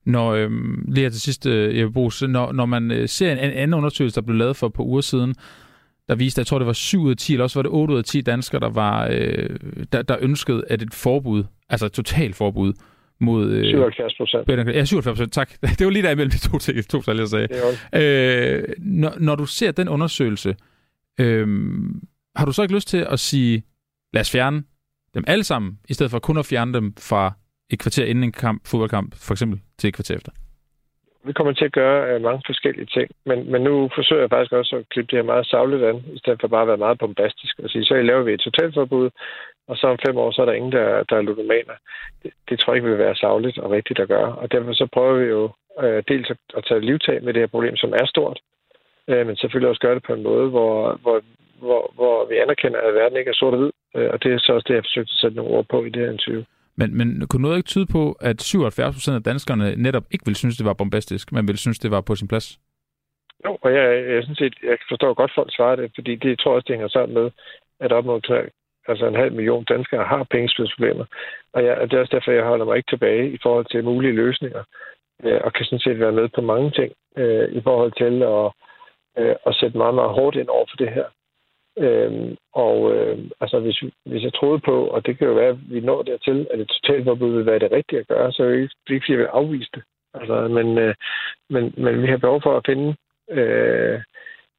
[0.05, 0.51] Når, øh,
[0.87, 3.73] lige her til sidst, øh, Jeppe Brugs, når, når man øh, ser en, en anden
[3.73, 5.35] undersøgelse, der blev lavet for et par uger siden,
[6.07, 7.93] der viste, jeg tror, det var 7 ud af 10, eller også var det 8
[7.93, 9.49] ud af 10 danskere, der, var, øh,
[9.91, 12.73] der, der ønskede, at et forbud, altså et totalt forbud,
[13.19, 13.49] mod...
[13.51, 14.49] Øh, 77 procent.
[14.49, 15.49] Ja, 77 procent, tak.
[15.79, 17.47] Det var lige der imellem de to, ting, to tal, jeg sagde.
[17.95, 20.55] Øh, når, når du ser den undersøgelse,
[21.19, 21.47] øh,
[22.35, 23.63] har du så ikke lyst til at sige,
[24.13, 24.63] lad os fjerne
[25.13, 27.33] dem alle sammen, i stedet for kun at fjerne dem fra
[27.69, 30.31] et kvarter inden en kamp, fodboldkamp, for eksempel, til et kvarter efter?
[31.23, 34.51] Vi kommer til at gøre uh, mange forskellige ting, men, men nu forsøger jeg faktisk
[34.51, 36.99] også at klippe det her meget savligt an, i stedet for bare at være meget
[36.99, 39.09] bombastisk og sige, så laver vi et totalforbud,
[39.67, 41.77] og så om fem år, så er der ingen, der, der er ludomaner.
[42.23, 44.35] Det, det tror jeg ikke vil være savligt og rigtigt at gøre.
[44.35, 45.43] Og derfor så prøver vi jo
[45.83, 48.39] øh, dels at, at tage livtag med det her problem, som er stort,
[49.07, 51.21] øh, men selvfølgelig også gøre det på en måde, hvor, hvor,
[51.59, 53.71] hvor, hvor vi anerkender, at verden ikke er sort og hvid.
[53.95, 55.83] Øh, og det er så også det, jeg har forsøgt at sætte nogle ord på
[55.83, 56.43] i det her interview.
[56.79, 60.37] Men, men kunne noget ikke tyde på, at 77 procent af danskerne netop ikke ville
[60.37, 62.59] synes, det var bombastisk, men ville synes, det var på sin plads?
[63.45, 66.65] Jo, og jeg, jeg, synes, jeg forstår godt, folk svarer det, fordi det tror også,
[66.67, 67.31] det hænger sammen med,
[67.79, 68.21] at op mod
[68.87, 71.05] altså en halv million danskere har pengespidsproblemer.
[71.53, 74.13] Og ja, det er også derfor, jeg holder mig ikke tilbage i forhold til mulige
[74.13, 74.63] løsninger,
[75.23, 78.45] øh, og kan sådan set være med på mange ting øh, i forhold til at,
[79.17, 81.07] øh, at sætte meget, meget hårdt ind over for det her.
[81.79, 85.71] Øh, og øh, altså, hvis, hvis jeg troede på, og det kan jo være, at
[85.71, 88.57] vi når dertil, at et totalforbud vil være det rigtige at gøre, så er det
[88.61, 89.83] ikke, fordi jeg vil afvise det.
[90.13, 90.95] Altså, men, øh,
[91.49, 92.95] men, men vi har behov for at finde,
[93.31, 94.01] øh,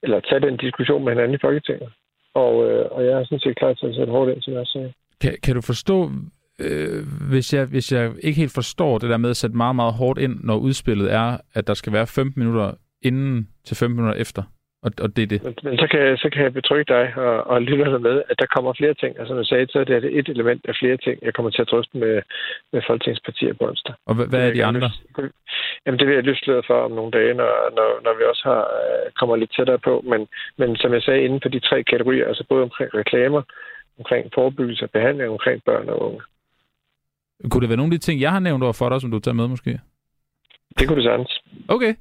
[0.02, 1.92] eller tage den diskussion med hinanden i Folketinget.
[2.34, 4.66] Og, øh, og jeg er sådan set klar til at sætte hårdt ind, til jeg
[4.66, 4.94] sag.
[5.20, 6.10] Kan, kan du forstå,
[6.58, 9.94] øh, hvis, jeg, hvis jeg ikke helt forstår det der med at sætte meget, meget
[9.94, 14.20] hårdt ind, når udspillet er, at der skal være 15 minutter inden til 15 minutter
[14.20, 14.42] efter?
[14.84, 15.40] Og, og det er det.
[15.44, 18.46] Men, men så, kan, så kan jeg betrygge dig og, og lytterne med, at der
[18.46, 19.12] kommer flere ting.
[19.18, 21.62] Altså, som jeg sagde, så er det et element af flere ting, jeg kommer til
[21.62, 22.22] at drøfte med,
[22.72, 23.94] med folketingspartier på onsdag.
[24.06, 24.90] Og hvad, hvad er de andre?
[25.84, 28.62] Jamen, det vil jeg løfte for om nogle dage, når, når, når vi også har,
[28.80, 30.04] øh, kommer lidt tættere på.
[30.10, 30.20] Men,
[30.58, 33.42] men som jeg sagde, inden for de tre kategorier, altså både omkring reklamer,
[33.98, 36.20] omkring forebyggelse og behandling, omkring børn og unge.
[37.50, 39.18] Kunne det være nogle af de ting, jeg har nævnt over for dig, som du
[39.18, 39.80] tager med måske?
[40.78, 41.42] Det kunne det sagtens.
[41.68, 41.94] Okay.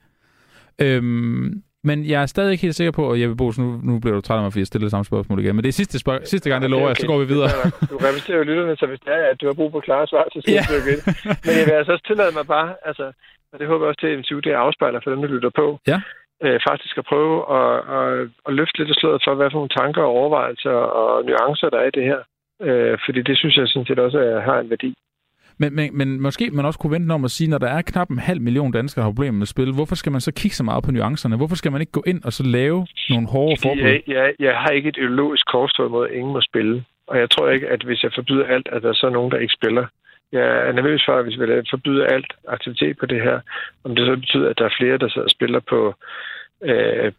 [0.82, 4.16] Øhm, men jeg er stadig ikke helt sikker på, og Jeppe Bos, nu, nu bliver
[4.16, 5.56] du træt af mig, fordi jeg stiller samme spørgsmål igen.
[5.56, 7.00] Men det er sidste, spørg- sidste gang, det lover okay, okay.
[7.02, 7.50] jeg, så går vi videre.
[7.92, 10.24] Du repræsenterer jo lytterne, så hvis det er, at du har brug for klare svar,
[10.34, 11.00] så siger du igen.
[11.46, 13.06] Men jeg vil altså også tillade mig bare, altså,
[13.52, 15.68] og det håber jeg også til, at det afspejler for dem, der lytter på.
[15.92, 16.00] Ja.
[16.46, 18.12] Øh, faktisk at prøve at, at,
[18.48, 21.80] at løfte lidt af sløret for, hvad for nogle tanker og overvejelser og nuancer, der
[21.84, 22.22] er i det her.
[22.68, 24.92] Øh, fordi det synes jeg sådan set også er, har en værdi.
[25.60, 28.10] Men, men, men måske man også kunne vente om at sige, når der er knap
[28.10, 30.64] en halv million danskere, der har problemer med spil, hvorfor skal man så kigge så
[30.64, 31.38] meget på nuancerne?
[31.38, 33.82] Hvorfor skal man ikke gå ind og så lave nogle hårde forbud?
[33.82, 36.84] Jeg, jeg, jeg har ikke et ideologisk korstog mod, at ingen må spille.
[37.08, 39.38] Og jeg tror ikke, at hvis jeg forbyder alt, at der er så nogen, der
[39.38, 39.86] ikke spiller.
[40.32, 43.40] Jeg er nervøs for, at hvis vi forbyder alt aktivitet på det her,
[43.84, 45.96] om det så betyder, at der er flere, der sidder og spiller på,
[46.64, 47.12] øh,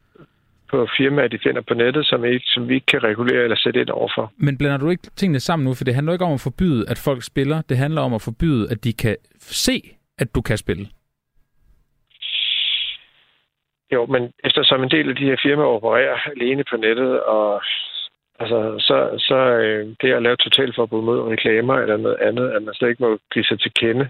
[0.71, 3.81] på firmaer, de finder på nettet, som, ikke, som vi ikke kan regulere eller sætte
[3.81, 4.33] ind overfor.
[4.37, 5.75] Men blander du ikke tingene sammen nu?
[5.75, 7.63] For det handler ikke om at forbyde, at folk spiller.
[7.69, 9.83] Det handler om at forbyde, at de kan se,
[10.19, 10.87] at du kan spille.
[13.93, 17.63] Jo, men eftersom en del af de her firmaer opererer alene på nettet, og
[18.41, 22.75] altså, så, så øh, det at lave totalforbud mod reklamer eller noget andet, at man
[22.75, 24.09] slet ikke må give sig til kende,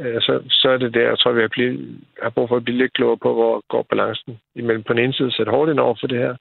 [0.00, 2.78] så, så er det der, jeg tror, vi har, blive, har brug for at blive
[2.78, 5.96] lidt klogere på, hvor går balancen imellem på den ene side sætte hårdt ind over
[6.00, 6.34] for det her,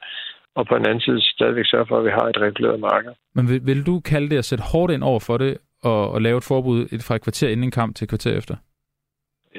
[0.55, 3.11] og på den anden side stadigvæk sørge for, at vi har et reguleret marked.
[3.35, 6.21] Men vil, vil du kalde det at sætte hårdt ind over for det, og, og
[6.21, 8.55] lave et forbud fra et kvarter inden en kamp til et kvarter efter?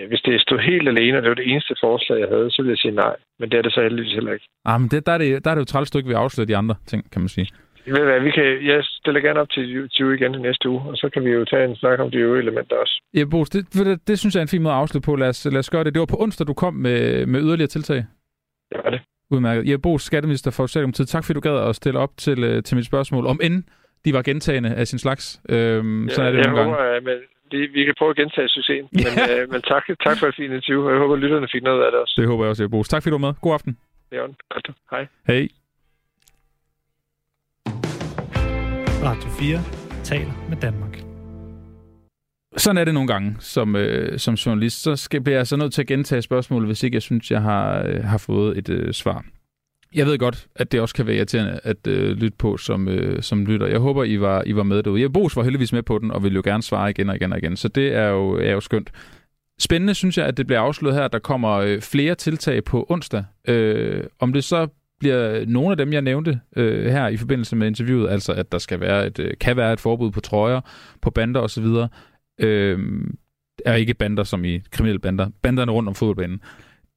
[0.09, 2.71] Hvis det stod helt alene, og det var det eneste forslag, jeg havde, så ville
[2.71, 3.17] jeg sige nej.
[3.39, 4.47] Men det er det så heldigvis heller ikke.
[4.65, 6.47] Ah, men det, der, er det, der er det jo træls, du ikke vil afsløre
[6.47, 7.49] de andre ting, kan man sige.
[7.87, 11.11] Ved hvad, vi kan, jeg stiller gerne op til 20 igen næste uge, og så
[11.13, 13.03] kan vi jo tage en snak om de øvrige elementer også.
[13.15, 15.17] Ja, Bo, det, det, det synes jeg er en fin måde at afslutte på.
[15.17, 15.95] Lad os, lad os gøre det.
[15.95, 17.97] Det var på onsdag, du kom med, med yderligere tiltag.
[18.71, 19.01] Det var det.
[19.31, 19.69] Udmærket.
[19.71, 21.09] Ja, Bo, skatteminister for Socialdemokratiet.
[21.09, 23.27] Tak fordi du gad at stille op til, øh, til mit spørgsmål.
[23.27, 23.63] Om end
[24.05, 25.41] de var gentagende af sin slags.
[25.49, 26.97] Øhm, ja, sådan er det jeg nogle håber, gange.
[26.97, 27.17] at men
[27.51, 28.89] vi, vi kan prøve at gentage succesen.
[28.93, 29.43] Men, Ja.
[29.43, 31.83] øh, men tak, tak for et fint interview, og jeg håber, at lytterne fik noget
[31.85, 32.15] af det også.
[32.19, 32.83] Det håber jeg også, Bo.
[32.83, 33.35] Tak fordi du var med.
[33.41, 33.77] God aften.
[34.13, 34.71] Er godt.
[34.91, 35.07] Hej.
[35.27, 35.49] Hej.
[39.03, 39.61] Radio 4
[40.05, 41.03] taler med Danmark.
[42.57, 44.83] Sådan er det nogle gange som, øh, som journalist.
[44.83, 47.43] Så skal, bliver jeg så nødt til at gentage spørgsmålet, hvis ikke jeg synes, jeg
[47.43, 49.25] har, øh, har fået et øh, svar.
[49.95, 53.23] Jeg ved godt, at det også kan være irriterende at øh, lytte på som, øh,
[53.23, 53.67] som lytter.
[53.67, 55.01] Jeg håber, I var, I var med derude.
[55.01, 57.33] Jeg Bos var heldigvis med på den, og vil jo gerne svare igen og igen
[57.33, 57.57] og igen.
[57.57, 58.91] Så det er jo, er jo skønt.
[59.61, 62.87] Spændende synes jeg, at det bliver afsløret her, at der kommer øh, flere tiltag på
[62.89, 63.25] onsdag.
[63.49, 64.69] Øh, om det så
[65.01, 68.59] bliver nogle af dem, jeg nævnte øh, her i forbindelse med interviewet, altså at der
[68.59, 70.61] skal være et, øh, kan være et forbud på trøjer,
[71.03, 71.67] på bander osv.,
[72.41, 72.79] øh,
[73.65, 76.41] er ikke bander som i kriminelle bander, banderne rundt om fodboldbanen.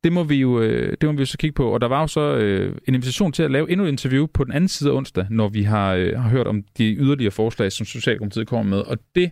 [0.04, 1.74] Det må vi jo, øh, det må vi jo så kigge på.
[1.74, 4.44] Og der var jo så øh, en invitation til at lave endnu et interview på
[4.44, 7.72] den anden side af onsdag, når vi har, øh, har hørt om de yderligere forslag,
[7.72, 8.80] som Socialdemokratiet kommer med.
[8.80, 9.32] Og det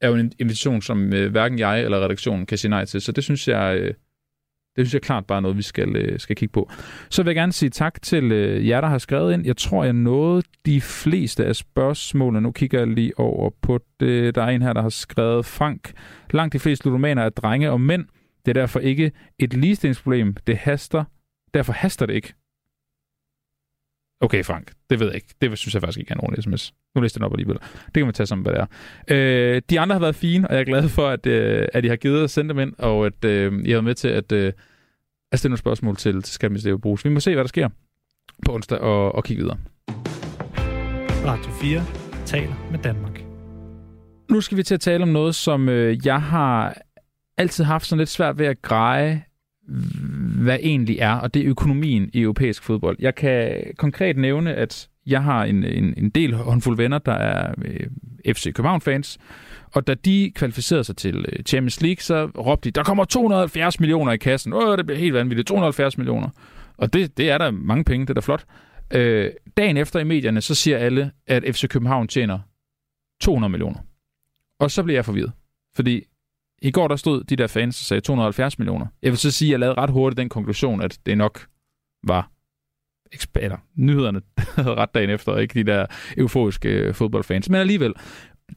[0.00, 3.00] er jo en invitation, som øh, hverken jeg eller redaktionen kan sige nej til.
[3.00, 3.94] Så det synes jeg, øh,
[4.76, 6.70] det synes jeg klart bare er noget, vi skal, øh, skal kigge på.
[7.10, 9.46] Så vil jeg gerne sige tak til øh, jer, der har skrevet ind.
[9.46, 12.40] Jeg tror, jeg nåede de fleste af spørgsmålene.
[12.40, 14.34] Nu kigger jeg lige over på det.
[14.34, 15.92] Der er en her, der har skrevet, Frank,
[16.30, 18.06] langt de fleste ludomaner er drenge og mænd.
[18.44, 20.34] Det er derfor ikke et ligestillingsproblem.
[20.46, 21.04] Det haster.
[21.54, 22.34] Derfor haster det ikke.
[24.20, 24.72] Okay, Frank.
[24.90, 25.34] Det ved jeg ikke.
[25.40, 26.74] Det synes jeg faktisk ikke er en ordentlig sms.
[26.94, 27.58] Nu læste den op alligevel.
[27.84, 28.66] Det kan man tage som, hvad det er.
[29.10, 31.88] Øh, de andre har været fine, og jeg er glad for, at, øh, at I
[31.88, 34.32] har givet at sende dem ind, og at øh, I har været med til at,
[34.32, 34.52] øh,
[35.32, 37.04] at stille nogle spørgsmål til, til Skatteministeriet Brugs.
[37.04, 37.68] Vi må se, hvad der sker
[38.46, 39.58] på onsdag, og, og kigge videre.
[41.26, 41.84] Radio 4
[42.26, 43.24] taler med Danmark.
[44.30, 46.76] Nu skal vi til at tale om noget, som øh, jeg har
[47.38, 49.24] altid haft sådan lidt svært ved at greje,
[50.42, 52.96] hvad egentlig er, og det er økonomien i europæisk fodbold.
[52.98, 57.54] Jeg kan konkret nævne, at jeg har en, en, en del håndfuld venner, der er
[57.64, 57.86] øh,
[58.34, 59.18] FC København-fans,
[59.72, 63.80] og da de kvalificerede sig til øh, Champions League, så råbte de, der kommer 270
[63.80, 64.52] millioner i kassen.
[64.52, 65.48] Åh, det bliver helt vanvittigt.
[65.48, 66.28] 270 millioner.
[66.76, 68.44] Og det, det er der mange penge, det er da flot.
[68.94, 72.38] Øh, dagen efter i medierne, så siger alle, at FC København tjener
[73.20, 73.78] 200 millioner.
[74.60, 75.32] Og så bliver jeg forvirret.
[75.76, 76.04] Fordi
[76.62, 78.86] i går der stod de der fans og sagde 270 millioner.
[79.02, 81.46] Jeg vil så sige, at jeg lavede ret hurtigt den konklusion, at det nok
[82.06, 82.30] var
[83.36, 84.20] eller Nyhederne
[84.80, 87.50] ret dagen efter, og ikke de der euforiske øh, fodboldfans.
[87.50, 87.94] Men alligevel,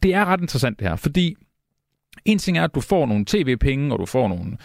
[0.03, 1.35] det er ret interessant det her, fordi
[2.25, 4.57] en ting er, at du får nogle tv-penge, og du får nogle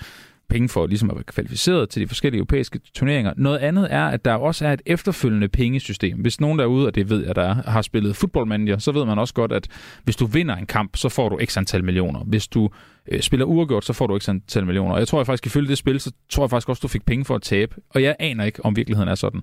[0.50, 3.32] penge for ligesom at være kvalificeret til de forskellige europæiske turneringer.
[3.36, 6.18] Noget andet er, at der også er et efterfølgende pengesystem.
[6.18, 9.18] Hvis nogen derude, og det ved jeg, der er, har spillet fodboldmanager, så ved man
[9.18, 9.68] også godt, at
[10.04, 12.20] hvis du vinder en kamp, så får du x antal millioner.
[12.24, 12.70] Hvis du
[13.08, 14.92] øh, spiller uafgjort, så får du x antal millioner.
[14.94, 17.06] Og jeg tror jeg faktisk, ifølge det spil, så tror jeg faktisk også, du fik
[17.06, 17.74] penge for at tabe.
[17.90, 19.40] Og jeg aner ikke, om virkeligheden er sådan.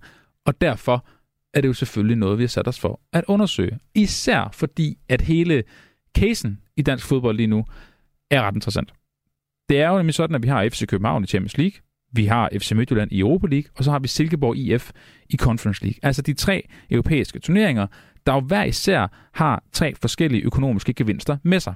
[0.47, 1.05] Og derfor
[1.53, 3.79] er det jo selvfølgelig noget, vi har sat os for at undersøge.
[3.95, 5.63] Især fordi, at hele
[6.17, 7.65] casen i dansk fodbold lige nu
[8.31, 8.93] er ret interessant.
[9.69, 11.79] Det er jo nemlig sådan, at vi har FC København i Champions League,
[12.13, 14.91] vi har FC Midtjylland i Europa League, og så har vi Silkeborg IF
[15.29, 15.99] i Conference League.
[16.03, 17.87] Altså de tre europæiske turneringer,
[18.25, 21.73] der jo hver især har tre forskellige økonomiske gevinster med sig.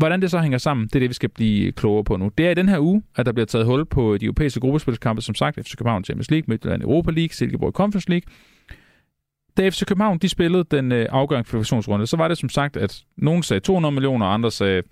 [0.00, 2.30] Hvordan det så hænger sammen, det er det, vi skal blive klogere på nu.
[2.38, 5.22] Det er i den her uge, at der bliver taget hul på de europæiske gruppespilskampe,
[5.22, 8.32] som sagt, FC København Champions League, Midtjylland Europa League, Silkeborg Conference League.
[9.56, 13.02] Da FC København de spillede den øh, afgørende kvalifikationsrunde, så var det som sagt, at
[13.16, 14.82] nogen sagde 200 millioner, og andre sagde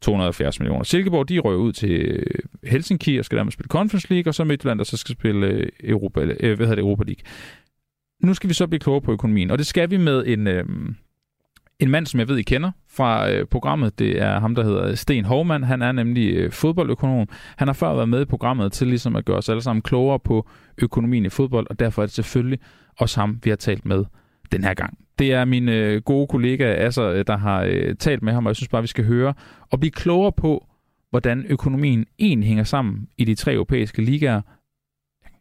[0.00, 0.84] 270 millioner.
[0.84, 2.22] Silkeborg, de røg ud til øh,
[2.64, 5.68] Helsinki og skal dermed spille Conference League, og så Midtjylland, der så skal spille øh,
[5.84, 7.22] Europa, øh, hvad hedder det, Europa League.
[8.22, 10.64] Nu skal vi så blive klogere på økonomien, og det skal vi med en, øh,
[11.80, 13.98] en mand, som jeg ved, I kender fra øh, programmet.
[13.98, 15.64] Det er ham, der hedder Sten Hovmand.
[15.64, 17.28] Han er nemlig øh, fodboldøkonom.
[17.56, 20.18] Han har før været med i programmet til ligesom at gøre os alle sammen klogere
[20.18, 22.58] på økonomien i fodbold, og derfor er det selvfølgelig
[22.98, 24.04] også ham, vi har talt med
[24.52, 24.98] den her gang.
[25.18, 28.50] Det er min øh, gode kollega Asser, øh, der har øh, talt med ham, og
[28.50, 29.34] jeg synes bare, vi skal høre
[29.70, 30.66] og blive klogere på,
[31.10, 34.40] hvordan økonomien egentlig hænger sammen i de tre europæiske ligaer,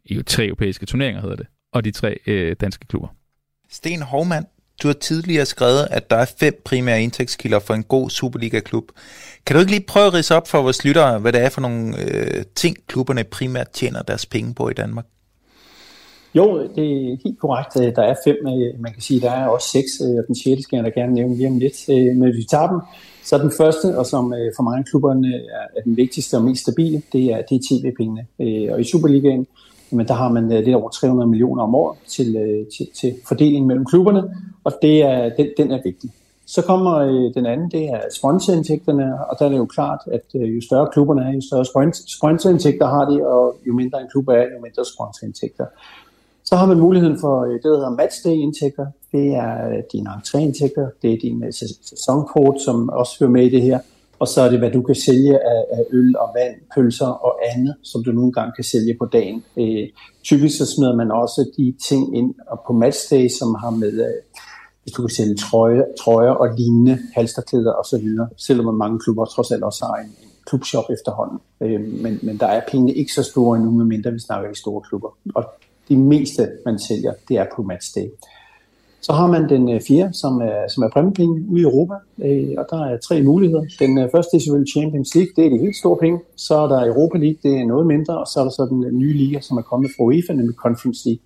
[0.05, 3.07] i tre europæiske turneringer hedder det, og de tre øh, danske klubber.
[3.69, 4.45] Sten Hovmand,
[4.83, 8.91] du har tidligere skrevet, at der er fem primære indtægtskilder for en god Superliga-klub.
[9.45, 11.62] Kan du ikke lige prøve at rise op for vores lyttere, hvad det er for
[11.62, 15.05] nogle øh, ting, klubberne primært tjener deres penge på i Danmark?
[16.36, 17.81] Jo, det er helt korrekt.
[17.81, 20.36] Øh, der er fem, øh, man kan sige, der er også seks, øh, og den
[20.36, 21.88] sjette skal jeg da gerne nævne lige om lidt.
[21.88, 22.79] Men hvis vi tager dem,
[23.23, 25.27] så den første, og som for mange klubberne
[25.77, 28.25] er den vigtigste og mest stabile, det er, det er tv-pengene.
[28.73, 29.47] Og i Superligaen,
[29.93, 33.15] jamen der har man øh, lidt over 300 millioner om året til, øh, til, til
[33.27, 34.23] fordeling mellem klubberne,
[34.63, 36.12] og det er, den, den er vigtig.
[36.45, 40.25] Så kommer øh, den anden, det er sponsorindtægterne, og der er det jo klart, at
[40.34, 44.34] jo større klubberne er, jo større sponsorindtægter har de, og jo mindre en klub er,
[44.34, 45.65] jo mindre sponsorindtægter.
[46.45, 48.86] Så har man muligheden for det, der hedder matchday-indtægter.
[49.12, 53.79] Det er dine entréindtægter, det er din sæsonkort, som også hører med i det her.
[54.23, 57.33] Og så er det, hvad du kan sælge af, af øl og vand, pølser og
[57.51, 59.43] andet, som du nogle gange kan sælge på dagen.
[59.57, 59.88] Øh,
[60.23, 64.19] typisk så smider man også de ting ind og på matchday, som har med, øh,
[64.83, 68.07] hvis du kan sælge trøjer, trøjer og lignende, halsterklæder osv.,
[68.38, 71.39] selvom mange klubber trods alt også har en, en klubshop efterhånden.
[71.62, 74.81] Øh, men, men der er pengene ikke så store endnu, medmindre vi snakker i store
[74.89, 75.17] klubber.
[75.36, 75.43] Og
[75.89, 78.07] det meste, man sælger, det er på matchday.
[79.03, 81.93] Så har man den øh, fjerde, som er, som er præmiepenge ude i Europa,
[82.27, 83.63] øh, og der er tre muligheder.
[83.79, 86.19] Den øh, første er selvfølgelig Champions League, det er de helt store penge.
[86.35, 88.97] Så er der Europa League, det er noget mindre, og så er der så den
[88.97, 91.23] nye liga, som er kommet fra UEFA, nemlig Conference League.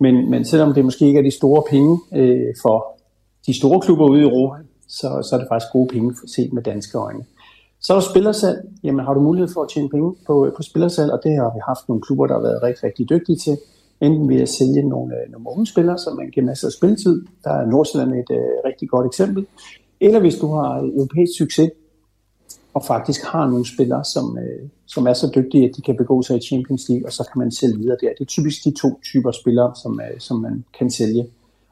[0.00, 2.76] Men, men selvom det måske ikke er de store penge øh, for
[3.46, 4.56] de store klubber ude i Europa,
[4.88, 7.24] så, så er det faktisk gode penge set med danske øjne.
[7.80, 8.58] Så er der spillersalg.
[8.84, 11.60] Jamen har du mulighed for at tjene penge på, på spillersalg, og det har vi
[11.68, 13.56] haft nogle klubber, der har været rigtig, rigtig dygtige til
[14.02, 17.24] enten ved at sælge nogle, øh, nogle unge spillere, som man giver masser af spilletid.
[17.44, 19.46] Der er Nordsjælland et øh, rigtig godt eksempel.
[20.00, 21.70] Eller hvis du har europæisk succes,
[22.74, 26.22] og faktisk har nogle spillere, som, øh, som er så dygtige, at de kan begå
[26.22, 28.08] sig i Champions League, og så kan man sælge videre der.
[28.18, 31.26] Det er typisk de to typer spillere, som, øh, som man kan sælge.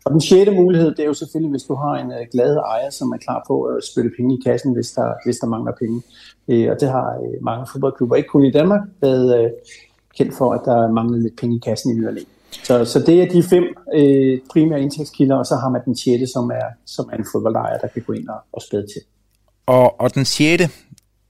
[0.04, 2.90] Og den sjette mulighed, det er jo selvfølgelig, hvis du har en øh, glad ejer,
[2.90, 6.02] som er klar på at spytte penge i kassen, hvis der, hvis der mangler penge.
[6.48, 9.50] Øh, og det har øh, mange fodboldklubber, ikke kun i Danmark, været, øh,
[10.16, 12.14] kendt for, at der manglede lidt penge i kassen i nyere
[12.50, 16.26] så, så det er de fem øh, primære indtægtskilder, og så har man den sjette,
[16.26, 19.02] som er, som er en fodboldejer, der kan gå ind og, og spæde til.
[19.66, 20.68] Og, og den sjette,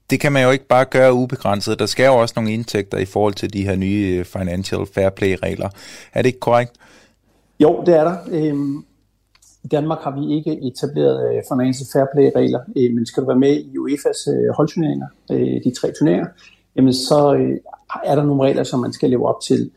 [0.09, 1.79] det kan man jo ikke bare gøre ubegrænset.
[1.79, 5.09] Der skal jo også nogle indtægter i forhold til de her nye øh, Financial Fair
[5.09, 5.69] Play-regler.
[6.13, 6.71] Er det ikke korrekt?
[7.59, 8.17] Jo, det er der.
[8.31, 8.77] Øhm,
[9.63, 13.39] I Danmark har vi ikke etableret øh, Financial Fair Play-regler, øh, men skal du være
[13.39, 16.27] med i UEFA's øh, holdturneringer, øh, de tre turneringer,
[16.75, 17.57] jamen så øh,
[18.05, 19.71] er der nogle regler, som man skal leve op til.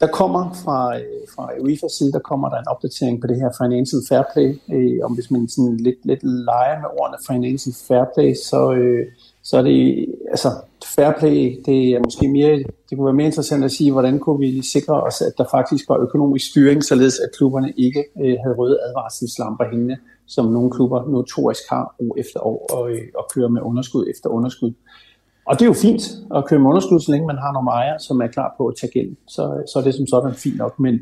[0.00, 3.50] Der kommer fra, øh, fra UEFA side, der kommer der en opdatering på det her
[3.62, 4.60] Financial Fair Play.
[4.74, 9.06] Øh, om hvis man sådan lidt, lidt leger med ordene Financial Fair Play, så, øh,
[9.42, 10.50] så er det, altså
[10.84, 14.38] fair play, det er måske mere, det kunne være mere interessant at sige, hvordan kunne
[14.38, 18.54] vi sikre os, at der faktisk var økonomisk styring, således at klubberne ikke øh, havde
[18.54, 23.48] røde advarselslamper hængende, som nogle klubber notorisk har år efter år, og, øh, og kører
[23.48, 24.72] med underskud efter underskud.
[25.48, 26.02] Og det er jo fint
[26.36, 28.74] at købe med underskud, så længe man har nogle ejere, som er klar på at
[28.80, 29.16] tage gæld.
[29.28, 30.80] Så, så er det som sådan fint nok.
[30.80, 30.94] Men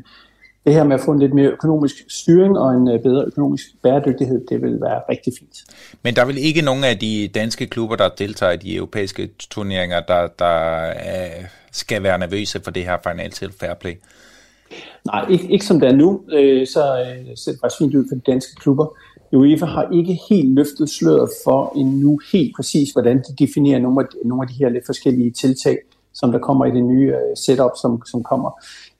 [0.65, 3.65] det her med at få en lidt mere økonomisk styring og en øh, bedre økonomisk
[3.83, 5.57] bæredygtighed, det vil være rigtig fint.
[6.03, 9.99] Men der vil ikke nogen af de danske klubber, der deltager i de europæiske turneringer,
[9.99, 13.93] der, der øh, skal være nervøse for det her financial fair play?
[15.05, 16.21] Nej, ikke, ikke som det er nu.
[16.31, 18.85] Øh, så øh, ser det faktisk fint ud for de danske klubber.
[19.33, 24.05] UEFA har ikke helt løftet sløret for endnu helt præcis, hvordan de definerer nogle af,
[24.25, 25.77] nogle af de her lidt forskellige tiltag,
[26.13, 28.51] som der kommer i det nye øh, setup, som, som kommer.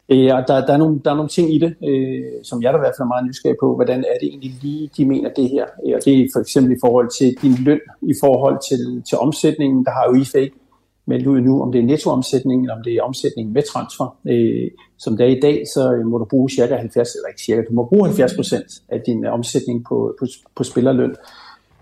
[0.10, 2.74] Øh, og der, der, er nogle, der er nogle ting i det, øh, som jeg
[2.74, 5.30] da i hvert fald er meget nysgerrig på, hvordan er det egentlig lige, de mener
[5.30, 5.66] det her.
[5.86, 9.18] Øh, og det er for eksempel i forhold til din løn, i forhold til, til
[9.18, 10.56] omsætningen, der har UEFA ikke
[11.08, 14.18] meldt ud nu, om det er nettoomsætning, eller om det er omsætning med transfer.
[14.26, 17.42] Øh, som det er i dag, så øh, må du bruge cirka 70, eller ikke
[17.42, 21.16] cirka, du må bruge 70 procent af din øh, omsætning på, på, på spillerløn.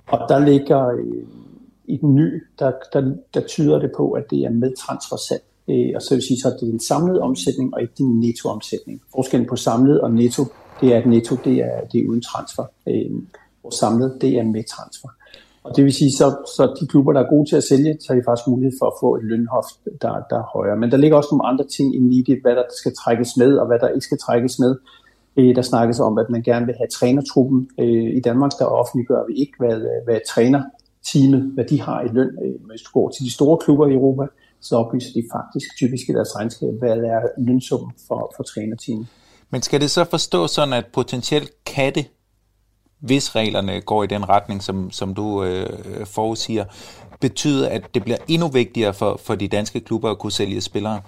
[0.08, 1.24] Og der ligger øh,
[1.86, 5.44] i den nye, der, der, der tyder det på, at det er med transfersalg.
[5.70, 9.02] Øh, og så vil sige, så er det en omsætning, og ikke din nettoomsætning.
[9.16, 10.44] Forskellen på samlet og netto,
[10.82, 12.66] det er, at netto det er, det er uden transfer.
[12.88, 13.12] Øh,
[13.64, 15.10] og samlet, det er med transfer.
[15.66, 18.08] Og det vil sige, så, så de klubber, der er gode til at sælge, så
[18.10, 19.68] har de faktisk mulighed for at få et lønhof,
[20.02, 20.78] der, der er højere.
[20.78, 23.68] Men der ligger også nogle andre ting i det, hvad der skal trækkes med, og
[23.68, 24.76] hvad der ikke skal trækkes med.
[25.38, 27.70] Øh, der snakkes om, at man gerne vil have trænertruppen.
[27.80, 32.32] Øh, I Danmark, der offentliggør vi ikke, hvad, hvad trænerteamet, hvad de har i løn.
[32.44, 34.26] Øh, hvis du går til de store klubber i Europa,
[34.62, 39.08] så oplyser de faktisk typisk i deres regnskab, hvad er lønsummen for, for trænerteamet.
[39.50, 42.06] Men skal det så forstå sådan, at potentielt kan det
[43.06, 46.66] hvis reglerne går i den retning, som, som du øh, forudsiger,
[47.20, 51.02] betyder, at det bliver endnu vigtigere for, for de danske klubber at kunne sælge spillere?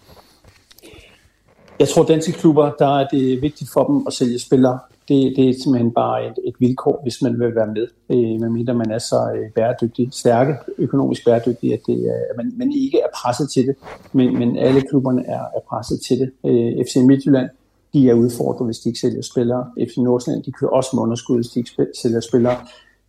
[1.79, 4.79] Jeg tror, at danske klubber, der er det vigtigt for dem at sælge spillere.
[5.07, 8.73] Det, det er simpelthen bare et, et vilkår, hvis man vil være med, øh, medmindre
[8.73, 12.99] man er så øh, bæredygtig, stærke, økonomisk bæredygtig, at, det, øh, at man, man ikke
[12.99, 13.75] er presset til det,
[14.13, 16.31] men, men alle klubberne er, er presset til det.
[16.45, 17.49] Øh, FC Midtjylland
[17.93, 19.65] de er udfordret, hvis de ikke sælger spillere.
[19.89, 22.55] FC Nordsjælland, de kører også med underskud, hvis de ikke sælger spillere.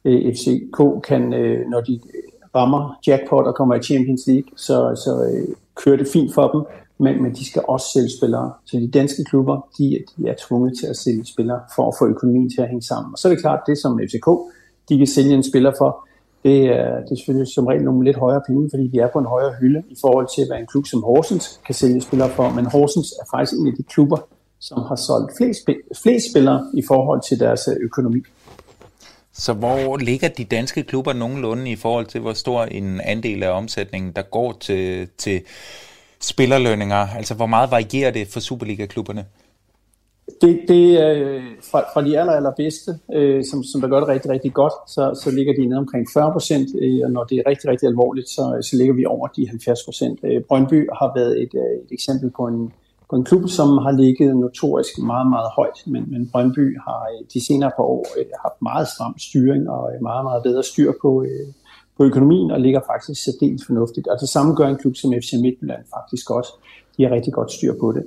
[0.04, 2.22] Øh, FCK kan, øh, når de øh,
[2.54, 5.12] rammer jackpot og kommer i Champions League, så, så
[5.74, 6.62] kører det fint for dem.
[6.98, 8.52] men, men de skal også sælge spillere.
[8.64, 12.06] Så de danske klubber, de, de er tvunget til at sælge spillere for at få
[12.06, 13.12] økonomien til at hænge sammen.
[13.12, 14.28] Og så er det klart, det som FCK,
[14.88, 16.08] de kan sælge en spiller for,
[16.44, 19.18] det er, det er selvfølgelig som regel nogle lidt højere penge, fordi de er på
[19.18, 22.50] en højere hylde i forhold til, hvad en klub som Horsens kan sælge spillere for.
[22.50, 24.18] Men Horsens er faktisk en af de klubber,
[24.60, 25.60] som har solgt flest,
[26.02, 28.22] flest spillere i forhold til deres øh, økonomi.
[29.32, 33.50] Så hvor ligger de danske klubber nogenlunde i forhold til, hvor stor en andel af
[33.50, 35.40] omsætningen, der går til, til
[36.20, 37.06] spillerlønninger?
[37.16, 39.24] Altså, hvor meget varierer det for Superliga-klubberne?
[40.40, 44.08] Det, det er øh, fra, fra de aller, allerbedste, øh, som, som der gør det
[44.08, 47.38] rigtig, rigtig godt, så, så ligger de nede omkring 40 procent, øh, og når det
[47.38, 50.20] er rigtig, rigtig alvorligt, så, så ligger vi over de 70 procent.
[50.24, 52.72] Øh, Brøndby har været et, øh, et eksempel på en,
[53.10, 57.26] på en klub, som har ligget notorisk meget, meget højt, men, men Brøndby har øh,
[57.34, 60.92] de senere par år øh, haft meget stram styring og øh, meget, meget bedre styr
[61.02, 61.46] på, øh,
[61.96, 64.06] på økonomien, og ligger faktisk særdeles fornuftigt.
[64.06, 66.52] Og det samme gør en klub som FC Midtjylland faktisk også.
[66.96, 68.04] De har rigtig godt styr på det.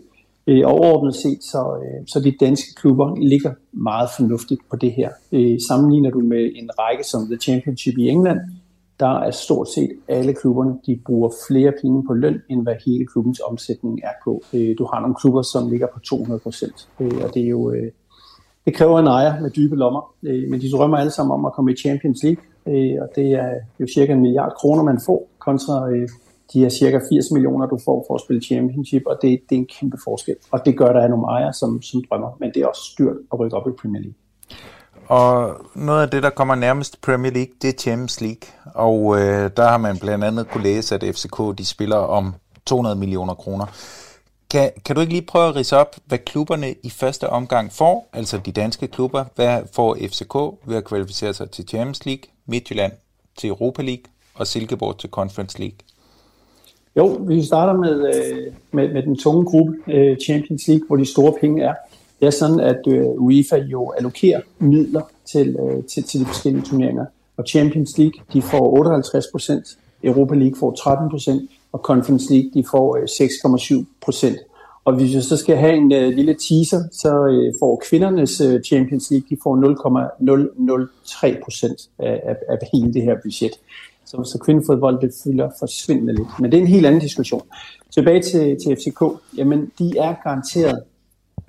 [0.48, 5.10] Øh, overordnet set, så, øh, så de danske klubber ligger meget fornuftigt på det her.
[5.32, 8.40] Øh, sammenligner du med en række som The Championship i England,
[9.02, 13.06] der er stort set alle klubberne, de bruger flere penge på løn, end hvad hele
[13.06, 14.42] klubbens omsætning er på.
[14.54, 17.72] Øh, du har nogle klubber, som ligger på 200 procent, øh, og det er jo...
[17.72, 17.92] Øh,
[18.66, 21.72] det kræver en ejer med dybe lommer, men de drømmer alle sammen om at komme
[21.72, 22.44] i Champions League,
[23.02, 25.90] og det er jo cirka en milliard kroner, man får, kontra
[26.54, 29.60] de her cirka 80 millioner, du får for at spille Championship, og det, det er
[29.60, 30.36] en kæmpe forskel.
[30.52, 32.82] Og det gør, at der er nogle ejere, som, som drømmer, men det er også
[32.92, 34.18] styrt at rykke op i Premier League.
[35.12, 38.50] Og noget af det, der kommer nærmest Premier League, det er Champions League.
[38.74, 42.34] Og øh, der har man blandt andet kunne læse, at FCK de spiller om
[42.66, 43.66] 200 millioner kroner.
[44.52, 48.10] Kan, kan du ikke lige prøve at rise op, hvad klubberne i første omgang får,
[48.14, 49.26] altså de danske klubber?
[49.36, 50.36] Hvad får FCK
[50.66, 52.92] ved at kvalificere sig til Champions League, Midtjylland
[53.38, 54.04] til Europa League
[54.34, 55.78] og Silkeborg til Conference League?
[56.96, 61.06] Jo, vi starter med, øh, med, med den tunge gruppe, øh, Champions League, hvor de
[61.06, 61.74] store penge er.
[62.22, 66.64] Det er sådan, at øh, UEFA jo allokerer midler til, øh, til, til de forskellige
[66.64, 67.06] turneringer.
[67.38, 69.66] Og Champions League, de får 58 procent,
[70.04, 71.42] Europa League får 13 procent,
[71.72, 74.38] og Conference League, de får øh, 6,7 procent.
[74.86, 78.62] Og hvis vi så skal have en øh, lille teaser, så øh, får kvindernes øh,
[78.62, 83.52] Champions League, de får 0,003 procent af, af, af hele det her budget.
[84.06, 86.28] Så, så kvindefodbold, det fylder forsvindende lidt.
[86.40, 87.42] Men det er en helt anden diskussion.
[87.94, 89.02] Tilbage til, til FCK.
[89.38, 90.84] Jamen, de er garanteret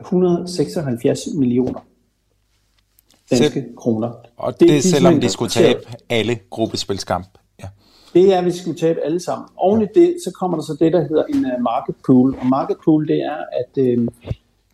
[0.04, 1.80] 176 millioner
[3.32, 4.10] danske Selv, kroner.
[4.36, 7.26] Og det, det er selvom de skulle tabe alle gruppespilskamp.
[7.62, 7.68] Ja.
[8.14, 9.48] Det er, hvis vi skulle tabe alle sammen.
[9.56, 12.36] Oven i det, så kommer der så det, der hedder en uh, market pool.
[12.40, 14.06] Og market pool, det er, at uh,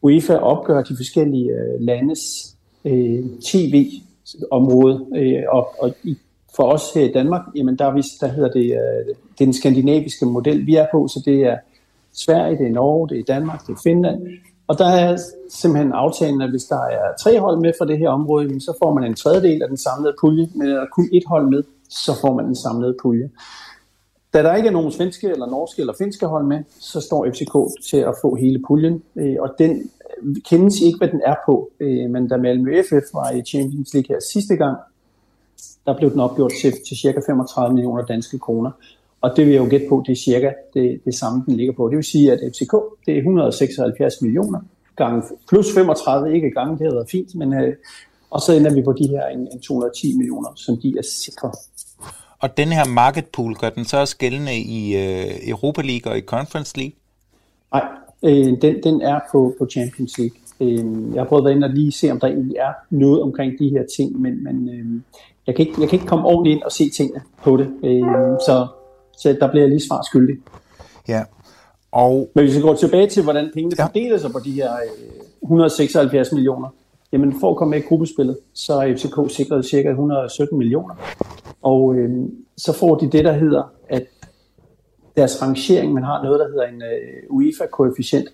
[0.03, 2.55] UEFA opgør de forskellige uh, landes
[2.85, 5.07] uh, tv-område.
[5.11, 6.17] Uh, og, og i,
[6.57, 9.45] for os her i Danmark, jamen der, er vi, der hedder det, uh, det er
[9.45, 11.09] den skandinaviske model, vi er på.
[11.09, 11.57] Så det er
[12.13, 14.23] Sverige, det er Norge, det er Danmark, det er Finland.
[14.69, 15.17] Og der er
[15.51, 18.95] simpelthen aftalen, at hvis der er tre hold med fra det her område, så får
[18.95, 22.13] man en tredjedel af den samlede pulje, men er der kun et hold med, så
[22.21, 23.31] får man den samlede pulje.
[24.33, 27.55] Da der ikke er nogen svenske, eller norske eller finske hold med, så står FCK
[27.91, 29.91] til at få hele puljen, øh, og den
[30.23, 31.71] øh, kendes ikke, hvad den er på.
[31.81, 34.77] Øh, men da Malmø FF var i Champions League her sidste gang,
[35.87, 38.71] der blev den opgjort til, til cirka 35 millioner danske kroner.
[39.21, 41.73] Og det vil jeg jo gætte på, det er cirka det, det samme, den ligger
[41.73, 41.89] på.
[41.89, 42.73] Det vil sige, at FCK,
[43.07, 44.61] det er 176 millioner,
[44.97, 47.75] gange plus 35, ikke gange, det har været fint, men øh,
[48.31, 51.53] og så ender vi på de her en, en 210 millioner, som de er sikre.
[52.39, 56.19] Og den her market pool, gør den så også gældende i øh, Europa League og
[56.19, 56.93] i Conference League?
[57.73, 57.85] Nej,
[58.23, 60.37] øh, den, den er på, på Champions League.
[60.61, 63.23] Øh, jeg har prøvet at være inde og lige se, om der egentlig er noget
[63.23, 65.01] omkring de her ting, men, men øh,
[65.47, 67.69] jeg, kan ikke, jeg kan ikke komme ordentligt ind og se tingene på det.
[67.85, 68.67] Øh, så
[69.19, 70.37] så der bliver jeg lige svar skyldig.
[71.09, 71.23] Ja.
[71.93, 72.31] Og...
[72.35, 73.87] Men hvis vi går tilbage til, hvordan pengene ja.
[73.87, 74.71] fordeler sig på de her
[75.43, 76.69] 176 øh, millioner,
[77.13, 80.95] jamen for at komme med i gruppespillet, så er FCK sikret cirka 117 millioner.
[81.63, 82.11] Og øh,
[82.57, 84.07] så får de det, der hedder, at
[85.17, 88.29] deres rangering, man har noget, der hedder en øh, UEFA-koefficient,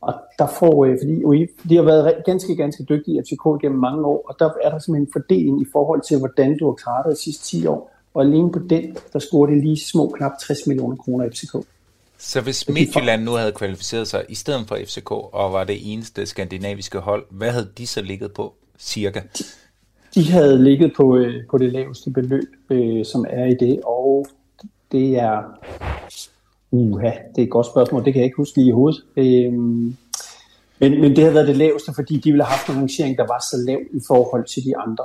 [0.00, 3.80] og der får, øh, fordi UEFA, de har været ganske, ganske dygtige i FCK gennem
[3.80, 6.74] mange år, og der er der simpelthen en fordeling i forhold til, hvordan du har
[6.74, 7.93] klaret det de sidste 10 år.
[8.14, 11.56] Og alene på den, der scorede det lige små knap 60 millioner kroner FCK.
[12.18, 16.26] Så hvis Midtjylland nu havde kvalificeret sig i stedet for FCK og var det eneste
[16.26, 19.20] skandinaviske hold, hvad havde de så ligget på cirka?
[19.38, 19.44] De,
[20.14, 24.26] de havde ligget på, øh, på det laveste beløb, øh, som er i det, og
[24.92, 25.42] det er...
[26.70, 29.04] Uha, det er et godt spørgsmål, det kan jeg ikke huske lige i hovedet.
[29.16, 29.52] Øh,
[30.78, 33.26] men, men det havde været det laveste, fordi de ville have haft en rangering, der
[33.26, 35.04] var så lav i forhold til de andre.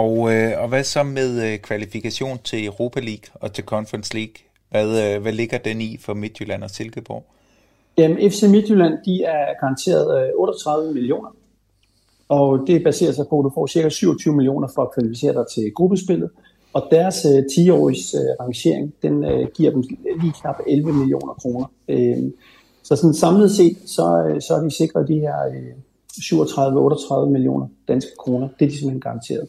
[0.00, 4.34] Og, øh, og hvad så med øh, kvalifikation til Europa League og til Conference League?
[4.70, 7.24] Hvad, øh, hvad ligger den i for Midtjylland og Silkeborg?
[7.98, 11.28] Jamen, FC Midtjylland, de er garanteret øh, 38 millioner.
[12.28, 15.44] Og det baserer sig på, at du får cirka 27 millioner for at kvalificere dig
[15.54, 16.30] til gruppespillet.
[16.72, 19.82] Og deres øh, 10-årige øh, rangering, den øh, giver dem
[20.20, 21.66] lige knap 11 millioner kroner.
[21.88, 22.22] Øh,
[22.82, 25.72] så sådan samlet set, så, øh, så er de sikret de her øh,
[27.26, 28.48] 37-38 millioner danske kroner.
[28.58, 29.48] Det er de simpelthen garanteret.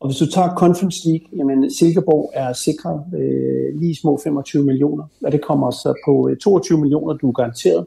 [0.00, 5.04] Og hvis du tager Conference League, jamen Silkeborg er sikret øh, lige små 25 millioner,
[5.24, 7.86] og det kommer så på øh, 22 millioner, du er garanteret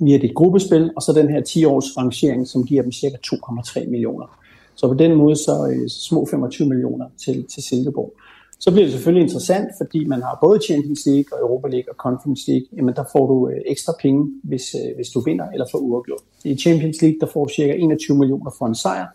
[0.00, 4.26] via dit gruppespil, og så den her 10-års rangering, som giver dem cirka 2,3 millioner.
[4.74, 8.12] Så på den måde så øh, små 25 millioner til, til Silkeborg.
[8.60, 11.96] Så bliver det selvfølgelig interessant, fordi man har både Champions League og Europa League og
[11.96, 12.66] Conference League.
[12.76, 16.22] Jamen der får du øh, ekstra penge, hvis, øh, hvis du vinder eller får uafgjort.
[16.44, 19.06] I Champions League der får du cirka 21 millioner for en sejr.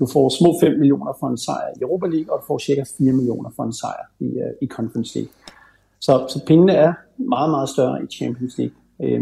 [0.00, 2.84] Du får små 5 millioner for en sejr i Europa League, og du får cirka
[2.98, 5.32] 4 millioner for en sejr i, uh, i Conference League.
[6.00, 9.20] Så, så pengene er meget, meget større i Champions League, øh,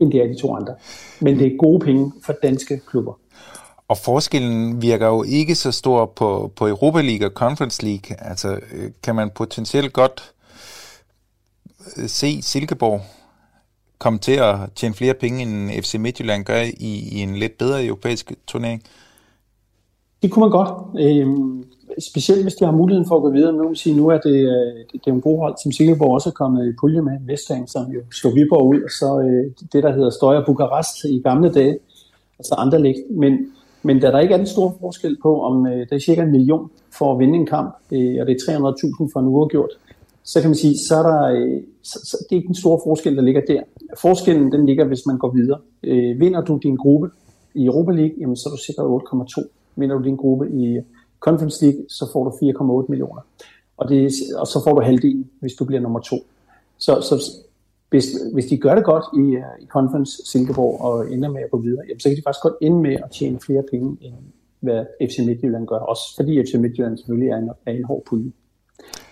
[0.00, 0.74] end det er de to andre.
[1.20, 3.12] Men det er gode penge for danske klubber.
[3.88, 8.16] Og forskellen virker jo ikke så stor på, på Europa League og Conference League.
[8.30, 10.32] Altså, øh, kan man potentielt godt
[11.96, 13.00] øh, se Silkeborg
[13.98, 17.84] komme til at tjene flere penge, end FC Midtjylland gør i, i en lidt bedre
[17.84, 18.82] europæisk turnering?
[20.22, 20.70] Det kunne man godt.
[21.00, 21.64] Øhm,
[22.10, 23.52] specielt hvis de har muligheden for at gå videre.
[23.52, 26.32] Nu, sige, nu er det, øh, det, er en god hold, som Silkeborg også er
[26.32, 27.12] kommet i pulje med.
[27.26, 31.20] Vesthang, som jo slog Viborg ud, og så øh, det, der hedder Støjer Bukarest i
[31.24, 31.78] gamle dage.
[32.38, 32.98] Altså andre lægt.
[33.10, 33.38] Men
[33.82, 36.30] men da der ikke er en stor forskel på, om øh, der er cirka en
[36.30, 38.74] million for at vinde en kamp, øh, og det er
[39.06, 39.70] 300.000 for en uafgjort,
[40.24, 42.80] så kan man sige, så er der, øh, så, så, det er ikke en stor
[42.84, 43.62] forskel, der ligger der.
[44.00, 45.58] Forskellen den ligger, hvis man går videre.
[45.82, 47.10] Øh, vinder du din gruppe
[47.54, 48.84] i Europa League, jamen, så er du sikret
[49.42, 49.48] 8,2.
[49.80, 50.80] Vinder du din gruppe i
[51.20, 53.20] Conference League, så får du 4,8 millioner.
[53.76, 56.16] Og, det, og så får du halvdelen, hvis du bliver nummer to.
[56.78, 57.32] Så, så
[57.90, 61.50] hvis, hvis de gør det godt i, øh, i Conference Silkeborg og ender med at
[61.50, 64.14] gå videre, jamen, så kan de faktisk godt ende med at tjene flere penge, end
[64.60, 65.78] hvad FC Midtjylland gør.
[65.78, 68.32] Også fordi FC Midtjylland selvfølgelig er en, er en hård pulje.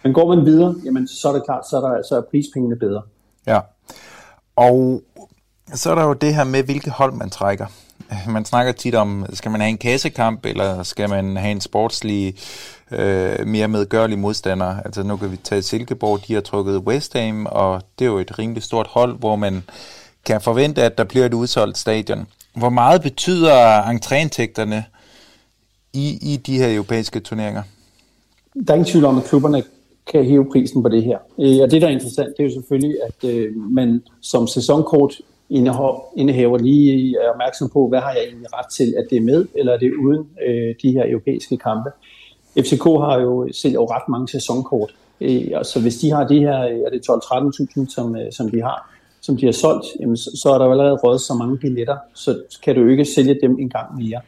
[0.04, 2.76] Men går man videre, jamen, så er det klart, så er, der, så er prispengene
[2.76, 3.02] bedre.
[3.46, 3.60] Ja,
[4.56, 5.02] og
[5.74, 7.66] så er der jo det her med, hvilke hold man trækker.
[8.28, 12.34] Man snakker tit om, skal man have en kassekamp, eller skal man have en sportslig,
[12.92, 14.80] øh, mere medgørlig modstander.
[14.84, 18.18] Altså nu kan vi tage Silkeborg, de har trukket West Ham, og det er jo
[18.18, 19.62] et rimelig stort hold, hvor man
[20.24, 22.26] kan forvente, at der bliver et udsolgt stadion.
[22.54, 24.84] Hvor meget betyder entréindtægterne
[25.92, 27.62] i, i de her europæiske turneringer?
[28.66, 29.62] Der er ingen tvivl om, at klubberne
[30.12, 31.18] kan hæve prisen på det her.
[31.40, 35.14] Øh, og det, der er interessant, det er jo selvfølgelig, at øh, man som sæsonkort
[35.50, 39.22] indehaver lige øh, er opmærksom på, hvad har jeg egentlig ret til, at det er
[39.22, 41.90] med, eller er det uden øh, de her europæiske kampe.
[42.58, 46.60] FCK har jo selv ret mange sæsonkort, øh, og så hvis de har de her,
[46.60, 48.90] øh, er det 12-13.000, som, øh, som de har,
[49.20, 51.96] som de har solgt, jamen, så, så er der jo allerede råd så mange billetter,
[52.14, 54.20] så kan du jo ikke sælge dem en gang mere.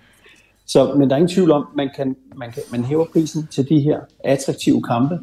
[0.66, 3.68] Så, men der er ingen tvivl om, man kan, man kan man hæver prisen til
[3.68, 5.18] de her attraktive kampe,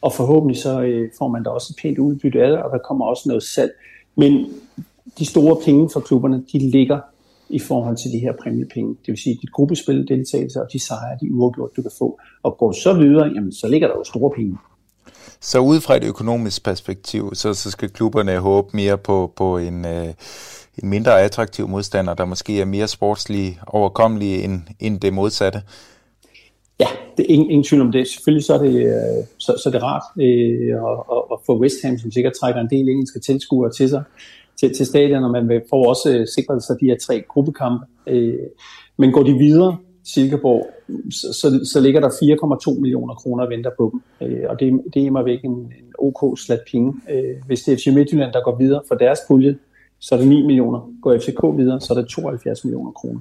[0.00, 2.78] og forhåbentlig så øh, får man da også et pænt udbytte af det, og der
[2.78, 3.72] kommer også noget salg.
[4.16, 4.46] Men
[5.18, 7.00] de store penge for klubberne, de ligger
[7.48, 8.88] i forhold til de her præmiepenge.
[8.90, 12.20] Det vil sige, dit gruppespil, deltagelse og de sejre, de uafgjort, du kan få.
[12.42, 14.58] Og går så videre, jamen, så ligger der jo store penge.
[15.40, 19.84] Så ud fra et økonomisk perspektiv, så, så skal klubberne håbe mere på, på en,
[19.84, 20.06] øh,
[20.82, 25.62] en mindre attraktiv modstander, der måske er mere sportslig overkommelig end, end det modsatte.
[26.80, 26.86] Ja,
[27.16, 28.08] det er ingen, ingen tvivl om det.
[28.08, 30.76] Selvfølgelig så er det, øh, så, så er det rart øh,
[31.16, 34.02] at, at få West Ham, som sikkert trækker en del engelske tilskuere til sig,
[34.62, 37.86] til, til stadion, og man får også øh, sikret sig de her tre gruppekampe.
[38.06, 38.34] Øh,
[38.96, 40.70] men går de videre, Silkeborg,
[41.10, 44.28] så, så, så ligger der 4,2 millioner kroner og venter på dem.
[44.28, 46.94] Øh, og det, det er mig væk en, en OK slat penge.
[47.10, 49.58] Øh, hvis det er FC Midtjylland, der går videre for deres pulje,
[49.98, 50.90] så er det 9 millioner.
[51.02, 53.20] Går FCK videre, så er det 72 millioner kroner.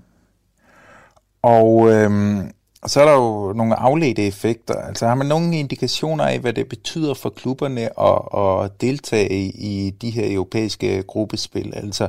[1.41, 2.51] Og øhm,
[2.87, 4.73] så er der jo nogle afledte effekter.
[4.73, 8.21] Altså har man nogle indikationer af, hvad det betyder for klubberne at,
[8.63, 11.73] at deltage i de her europæiske gruppespil?
[11.75, 12.07] Altså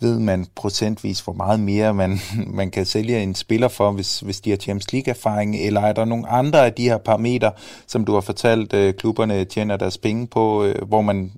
[0.00, 2.18] ved man procentvis, hvor meget mere man,
[2.60, 5.56] man kan sælge en spiller for, hvis, hvis de har Champions League-erfaring?
[5.56, 7.52] Eller er der nogle andre af de her parametre,
[7.86, 11.32] som du har fortalt, øh, klubberne tjener deres penge på, øh, hvor man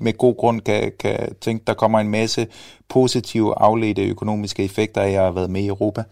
[0.00, 2.46] med god grund kan, kan tænke, der kommer en masse
[2.88, 6.02] positive afledte økonomiske effekter af at have været med i Europa?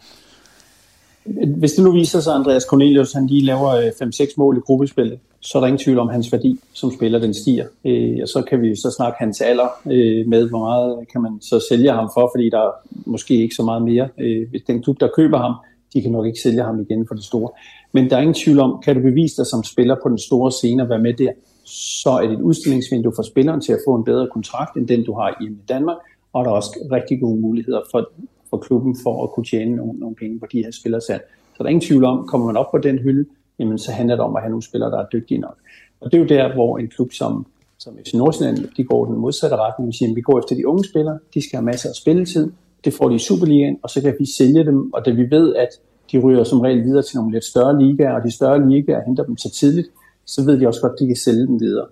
[1.57, 4.61] Hvis det nu viser sig, at Andreas Cornelius han lige laver øh, 5-6 mål i
[4.61, 7.67] gruppespillet, så er der ingen tvivl om, hans værdi som spiller, den stiger.
[7.85, 11.39] Øh, og så kan vi så snakke hans alder øh, med, hvor meget kan man
[11.41, 12.71] så sælge ham for, fordi der er
[13.07, 14.09] måske ikke så meget mere.
[14.19, 15.55] Øh, hvis den klub, der køber ham,
[15.95, 17.51] de kan nok ikke sælge ham igen for det store.
[17.93, 20.53] Men der er ingen tvivl om, kan du bevise dig som spiller på den store
[20.53, 21.33] scene og være med der,
[21.65, 25.05] så er det et udstillingsvindue for spilleren til at få en bedre kontrakt, end den
[25.05, 25.97] du har i Danmark,
[26.33, 28.11] og der er også rigtig gode muligheder for,
[28.55, 31.23] for klubben for at kunne tjene nogle, nogle penge på de her spillersat.
[31.55, 33.25] Så der er ingen tvivl om, kommer man op på den hylde,
[33.59, 35.59] jamen så handler det om at have nogle spillere, der er dygtige nok.
[36.01, 37.47] Og det er jo der, hvor en klub som,
[37.79, 39.89] som FC Nordsjælland, de går den modsatte retning.
[39.89, 42.53] Vi siger, at vi går efter de unge spillere, de skal have masser af spilletid,
[42.85, 45.55] det får de i Superligaen, og så kan vi sælge dem, og da vi ved,
[45.55, 45.69] at
[46.13, 49.25] de ryger som regel videre til nogle lidt større ligaer, og de større ligaer henter
[49.25, 49.89] dem så tidligt,
[50.27, 51.87] så ved de også godt, at de kan sælge dem videre.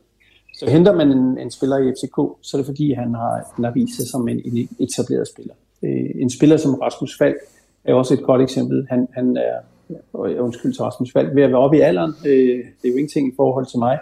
[0.58, 3.64] Så henter man en, en spiller i FCK, så er det fordi, han har, han
[3.64, 5.54] har vist sig som en, en etableret spiller.
[5.84, 7.36] Øh, en spiller som Rasmus Falk
[7.84, 8.86] er også et godt eksempel.
[8.90, 9.56] Han, han er,
[9.90, 12.12] øh, øh, undskyld til Rasmus Falk, ved at være oppe i alderen.
[12.26, 13.98] Øh, det er jo ingenting i forhold til mig.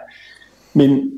[0.73, 1.11] Men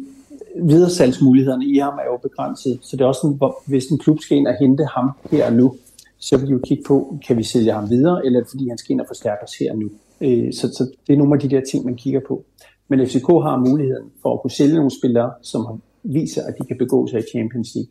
[0.55, 2.79] videresalgsmulighederne i ham er jo begrænset.
[2.81, 5.45] Så det er også sådan, hvor, hvis en klub skal ind og hente ham her
[5.45, 5.75] og nu,
[6.19, 8.91] så vil de jo kigge på, kan vi sælge ham videre, eller fordi han skal
[8.91, 9.89] ind og forstærke os her og nu.
[10.21, 12.43] Øh, så, så det er nogle af de der ting, man kigger på.
[12.87, 16.77] Men FCK har muligheden for at kunne sælge nogle spillere, som viser, at de kan
[16.77, 17.89] begå sig i Champions League.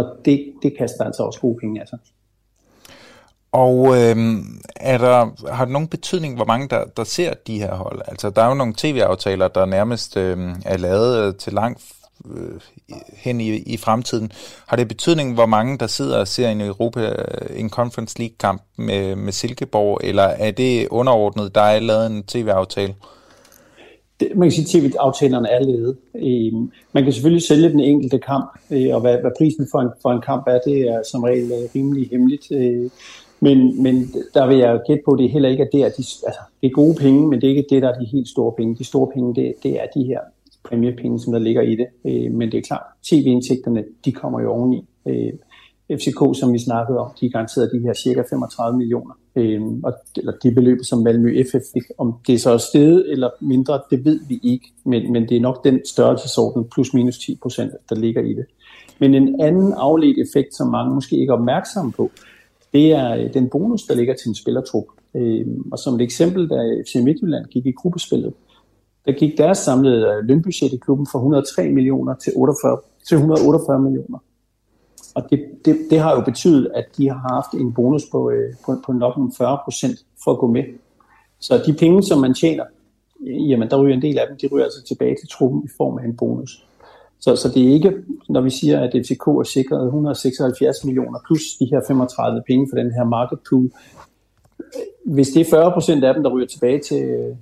[0.00, 1.98] Og det, det kaster altså også gode penge af sig.
[3.52, 4.16] Og øh,
[4.76, 8.00] er der, har det nogen betydning, hvor mange der, der ser de her hold?
[8.06, 11.82] Altså, der er jo nogle tv-aftaler, der nærmest øh, er lavet øh, til langt
[12.30, 12.60] øh,
[13.14, 14.32] hen i, i fremtiden.
[14.66, 18.62] Har det betydning, hvor mange der sidder og ser en Europa, øh, en Conference League-kamp
[18.76, 22.94] med, med Silkeborg, eller er det underordnet, der er lavet en tv-aftale?
[24.20, 25.96] Det, man kan sige, at tv-aftalerne er lavet.
[26.14, 26.52] Øh,
[26.92, 30.10] man kan selvfølgelig sælge den enkelte kamp, øh, og hvad, hvad prisen for en, for
[30.10, 32.52] en kamp er, det er som regel øh, rimelig hemmeligt.
[32.52, 32.90] Øh,
[33.40, 33.94] men, men
[34.34, 36.70] der vil jeg gætte på, at det heller ikke er det, de, altså, det er
[36.70, 38.76] gode penge, men det er ikke det, der er de helt store penge.
[38.76, 40.20] De store penge, det, det er de her
[40.64, 41.86] præmiepenge, som der ligger i det.
[42.04, 44.84] Øh, men det er klart, tv-indtægterne, de kommer jo oveni.
[45.06, 45.32] Øh,
[45.90, 49.14] FCK, som vi snakkede om, de garanteret de her cirka 35 millioner.
[49.36, 51.82] Øh, og, eller de beløb, som Malmø FF fik.
[51.98, 54.72] Om det er så steget eller mindre, det ved vi ikke.
[54.84, 58.44] Men, men det er nok den størrelsesorden, plus minus 10 procent, der ligger i det.
[59.00, 62.10] Men en anden afledt effekt, som mange måske ikke er opmærksomme på,
[62.72, 64.84] det er øh, den bonus, der ligger til en spillertrup.
[65.16, 68.32] Øh, og som et eksempel, da FC Midtjylland gik i gruppespillet,
[69.06, 72.78] der gik deres samlede øh, lønbudget i klubben fra 103 millioner til, 48,
[73.08, 74.18] til 148 millioner.
[75.14, 78.54] Og det, det, det har jo betydet, at de har haft en bonus på, øh,
[78.66, 80.64] på, på nok 40 procent for at gå med.
[81.40, 82.64] Så de penge, som man tjener,
[83.26, 85.68] øh, jamen der ryger en del af dem, de ryger altså tilbage til truppen i
[85.76, 86.64] form af en bonus.
[87.20, 87.94] Så, så det er ikke,
[88.28, 92.76] når vi siger, at FCK er sikret 176 millioner plus de her 35 penge for
[92.76, 93.70] den her market pool.
[95.04, 97.36] Hvis det er 40 procent af dem, der ryger tilbage til,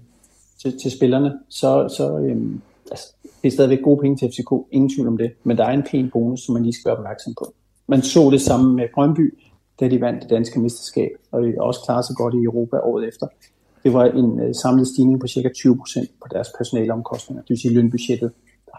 [0.62, 2.61] til, til spillerne, så, så øhm,
[2.91, 5.31] altså, det er stadigvæk gode penge til FCK, ingen tvivl om det.
[5.45, 7.55] Men der er en pæn bonus, som man lige skal være opmærksom på.
[7.89, 9.39] Man så det samme med Brøndby,
[9.80, 13.09] da de vandt det danske mesterskab, og de også klarede sig godt i Europa året
[13.09, 13.26] efter.
[13.82, 17.74] Det var en øh, samlet stigning på cirka 20% på deres personaleomkostninger, det vil sige
[17.74, 18.30] lønbudgettet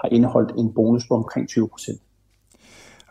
[0.02, 1.98] har indeholdt en bonus på omkring 20%.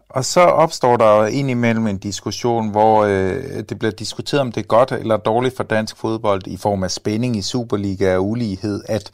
[0.09, 4.67] Og så opstår der indimellem en diskussion, hvor øh, det bliver diskuteret, om det er
[4.67, 9.11] godt eller dårligt for dansk fodbold i form af spænding i Superliga og ulighed, at,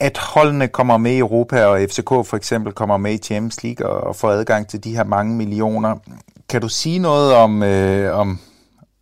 [0.00, 3.86] at holdene kommer med i Europa, og FCK for eksempel kommer med i Champions League
[3.86, 5.96] og, og får adgang til de her mange millioner.
[6.48, 8.38] Kan du sige noget om, øh, om,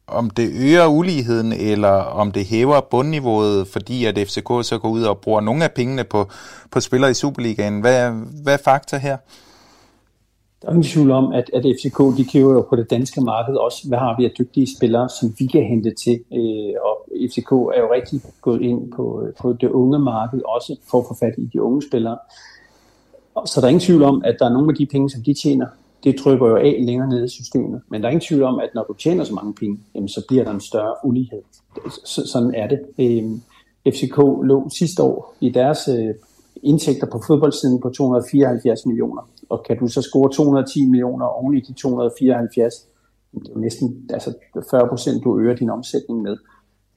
[0.06, 5.02] om det øger uligheden, eller om det hæver bundniveauet, fordi at FCK så går ud
[5.02, 6.28] og bruger nogle af pengene på,
[6.70, 7.80] på spillere i Superligaen.
[7.80, 8.10] Hvad,
[8.42, 9.16] hvad er fakta her?
[10.62, 13.54] Der er ingen tvivl om, at, at FCK de kigger jo på det danske marked
[13.54, 13.88] også.
[13.88, 16.20] Hvad har vi af dygtige spillere, som vi kan hente til?
[16.32, 20.76] Øh, og FCK er jo rigtig gået ind på, øh, på det unge marked også
[20.90, 22.18] for at få fat i de unge spillere.
[23.46, 25.34] Så der er ingen tvivl om, at der er nogle af de penge, som de
[25.34, 25.66] tjener,
[26.04, 27.80] det trykker jo af længere nede i systemet.
[27.88, 30.24] Men der er ingen tvivl om, at når du tjener så mange penge, jamen, så
[30.28, 31.42] bliver der en større ulighed.
[32.04, 32.80] Så, sådan er det.
[32.98, 33.42] Øhm,
[33.88, 36.14] FCK lå sidste år i deres øh,
[36.62, 39.28] indtægter på fodboldsiden på 274 millioner.
[39.48, 42.74] Og kan du så score 210 millioner oven i de 274,
[43.34, 44.34] det er næsten altså
[44.70, 46.36] 40 procent, du øger din omsætning med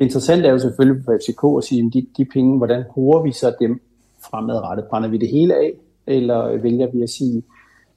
[0.02, 3.32] interessant er jo selvfølgelig for FCK at sige, at de, de penge, hvordan bruger vi
[3.32, 3.82] så dem
[4.20, 4.86] fremadrettet?
[4.90, 5.72] Brænder vi det hele af,
[6.08, 7.44] eller vælger vi at sige,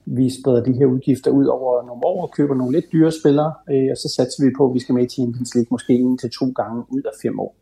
[0.05, 3.53] vi spreder de her udgifter ud over nogle år og køber nogle lidt dyre spillere,
[3.71, 6.17] øh, og så satser vi på, at vi skal med i Champions League måske en
[6.17, 7.55] til to gange ud af fem år.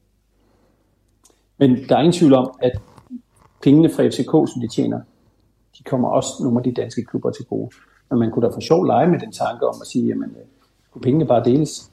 [1.57, 2.81] Men der er ingen tvivl om, at
[3.63, 4.99] pengene fra FCK, som de tjener,
[5.77, 7.69] de kommer også nogle af de danske klubber til gode.
[8.09, 10.45] Men man kunne da få sjov lege med den tanke om at sige, jamen, øh,
[10.91, 11.91] kunne pengene bare deles?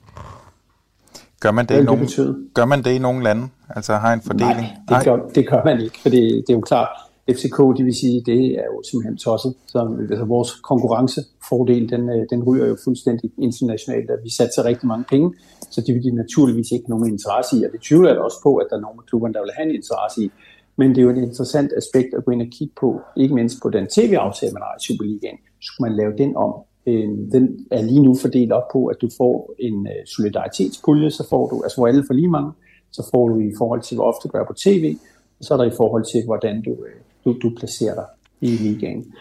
[1.40, 2.06] Gør man det, i nogle,
[2.54, 3.48] gør man det i nogle lande?
[3.68, 4.66] Altså har en fordeling?
[4.66, 5.04] Nej, det, Nej.
[5.04, 6.88] Gør, det gør man ikke, for det, det er jo klart,
[7.36, 9.54] FCK, det vil sige, det er jo simpelthen tosset.
[9.66, 9.78] Så
[10.10, 15.04] altså, vores konkurrencefordel, den, øh, den ryger jo fuldstændig internationalt, at vi satser rigtig mange
[15.08, 15.34] penge,
[15.70, 18.56] så det vil de naturligvis ikke nogen interesse i, og det tvivler jeg også på,
[18.56, 20.30] at der er nogle af klubberne, der vil have en interesse i.
[20.76, 23.56] Men det er jo et interessant aspekt at gå ind og kigge på, ikke mindst
[23.62, 25.38] på den tv-aftale, man har i Superligaen.
[25.66, 26.52] Skulle man lave den om?
[26.86, 31.26] Øh, den er lige nu fordelt op på, at du får en øh, solidaritetspulje, så
[31.28, 32.52] får du, altså hvor alle får lige mange,
[32.92, 34.96] så får du i forhold til, hvor ofte du er på tv,
[35.38, 38.06] og så er der i forhold til, hvordan du, øh, du, du placerer dig
[38.40, 39.12] i ligaen.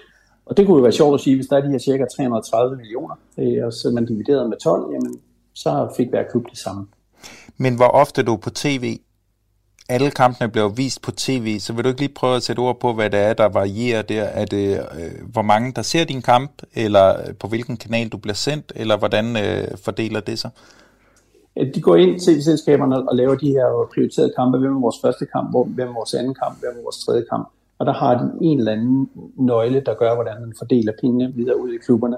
[0.46, 2.78] Og det kunne jo være sjovt at sige, hvis der er de her cirka 330
[2.78, 5.20] millioner, øh, og så man divideret med 12, jamen,
[5.54, 6.88] så fik hver klub det samme.
[7.58, 8.98] Men hvor ofte er du på tv?
[9.90, 12.80] Alle kampene bliver vist på tv, så vil du ikke lige prøve at sætte ord
[12.80, 14.24] på, hvad det er, der varierer der?
[14.24, 18.18] Er det, øh, hvor mange der ser din kamp, eller øh, på hvilken kanal du
[18.18, 20.52] bliver sendt, eller hvordan øh, fordeler det sig?
[21.76, 24.58] De går ind, til selskaberne og laver de her prioriterede kampe.
[24.58, 25.48] Hvem er vores første kamp?
[25.76, 26.60] Hvem er vores anden kamp?
[26.60, 27.50] Hvem er vores tredje kamp?
[27.80, 31.62] Og der har de en eller anden nøgle, der gør, hvordan man fordeler pengene videre
[31.62, 32.18] ud i klubberne.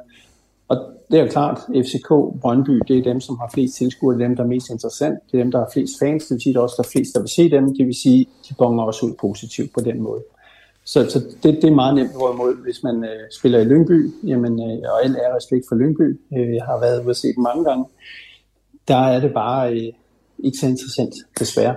[0.72, 0.78] Og
[1.12, 2.10] det er jo klart, FCK,
[2.42, 5.20] Brøndby, det er dem, som har flest tilskuere, det er dem, der er mest interessant,
[5.32, 6.92] det er dem, der har flest fans, det vil sige, at der også der er
[6.92, 10.02] flest, der vil se dem, det vil sige, de bonger også ud positivt på den
[10.02, 10.24] måde.
[10.86, 14.54] Så, så det, det er meget nemt hvorimod, hvis man øh, spiller i Lyngby, jamen,
[14.60, 17.44] øh, og alt er respekt for Lyngby, øh, jeg har været ude og se dem
[17.44, 17.86] mange gange,
[18.88, 19.94] der er det bare øh,
[20.40, 21.76] ikke så interessant, desværre,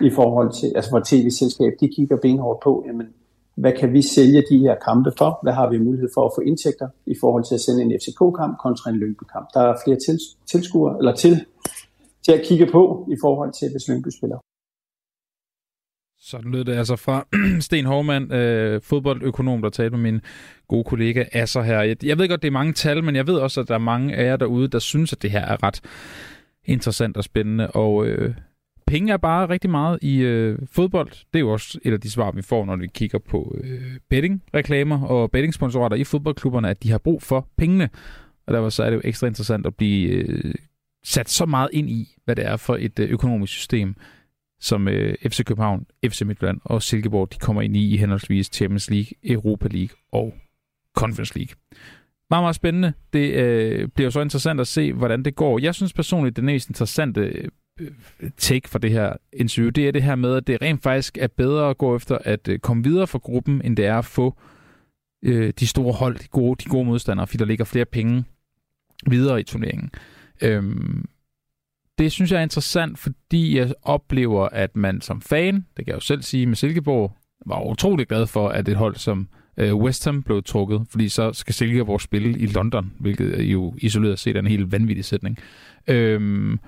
[0.00, 3.06] i forhold til, altså hvor tv-selskab, de kigger benhårdt på, jamen,
[3.56, 5.38] hvad kan vi sælge de her kampe for?
[5.42, 8.58] Hvad har vi mulighed for at få indtægter i forhold til at sende en FCK-kamp
[8.64, 9.46] kontra en Lyngby-kamp?
[9.54, 11.34] Der er flere tils- tilskuere, eller til,
[12.24, 14.38] til at kigge på i forhold til, hvis Lyngby spiller.
[16.18, 17.26] Sådan lød det altså fra
[17.66, 20.20] Sten Hormand, øh, fodboldøkonom, der talte med min
[20.68, 21.82] gode kollega Asser her.
[21.82, 23.78] Jeg, jeg ved godt, det er mange tal, men jeg ved også, at der er
[23.78, 25.80] mange af jer derude, der synes, at det her er ret
[26.64, 27.70] interessant og spændende.
[27.70, 28.34] Og øh,
[28.86, 31.10] penge er bare rigtig meget i øh, fodbold.
[31.10, 33.98] Det er jo også et af de svar, vi får, når vi kigger på øh,
[34.10, 37.88] bettingreklamer og bettingsponsorater i fodboldklubberne, at de har brug for pengene.
[38.46, 40.54] Og derfor så er det jo ekstra interessant at blive øh,
[41.04, 43.94] sat så meget ind i, hvad det er for et øh, økonomisk system,
[44.60, 48.90] som øh, FC København, FC Midtjylland og Silkeborg de kommer ind i i henholdsvis Champions
[48.90, 50.34] League, Europa League og
[50.96, 51.54] Conference League.
[52.30, 52.92] Meget, meget spændende.
[53.12, 55.58] Det øh, bliver så interessant at se, hvordan det går.
[55.58, 57.48] Jeg synes personligt, det mest interessante øh,
[58.36, 61.26] take for det her interview, det er det her med, at det rent faktisk er
[61.26, 64.36] bedre at gå efter at øh, komme videre for gruppen, end det er at få
[65.22, 68.24] øh, de store hold, de gode, de gode modstandere, fordi der ligger flere penge
[69.06, 69.90] videre i turneringen.
[70.42, 71.04] Øhm,
[71.98, 75.94] det synes jeg er interessant, fordi jeg oplever, at man som fan, det kan jeg
[75.94, 77.16] jo selv sige med Silkeborg,
[77.46, 81.32] var utrolig glad for, at et hold som øh, West Ham blev trukket, fordi så
[81.32, 85.38] skal Silkeborg spille i London, hvilket jo isoleret set er en helt vanvittig sætning.
[85.88, 86.58] Øhm,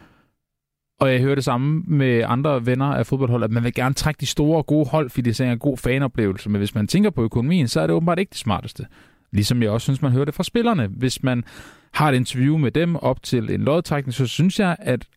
[1.00, 4.20] og jeg hører det samme med andre venner af fodboldhold, at man vil gerne trække
[4.20, 6.50] de store og gode hold, fordi det er en god fanoplevelse.
[6.50, 8.86] Men hvis man tænker på økonomien, så er det åbenbart ikke det smarteste.
[9.32, 10.86] Ligesom jeg også synes, man hører det fra spillerne.
[10.86, 11.44] Hvis man
[11.92, 15.08] har et interview med dem op til en lodtrækning, så synes jeg, at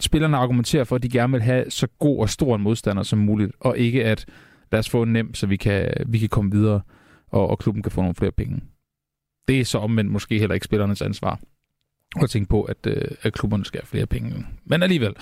[0.00, 3.18] spillerne argumenterer for, at de gerne vil have så god og stor en modstander som
[3.18, 4.26] muligt, og ikke at
[4.72, 6.80] lad os få en nem, så vi kan, vi kan komme videre,
[7.28, 8.60] og, og klubben kan få nogle flere penge.
[9.48, 11.40] Det er så omvendt måske heller ikke spillernes ansvar
[12.16, 14.46] og tænke på, at, øh, at klubberne skal have flere penge.
[14.64, 15.14] Men alligevel,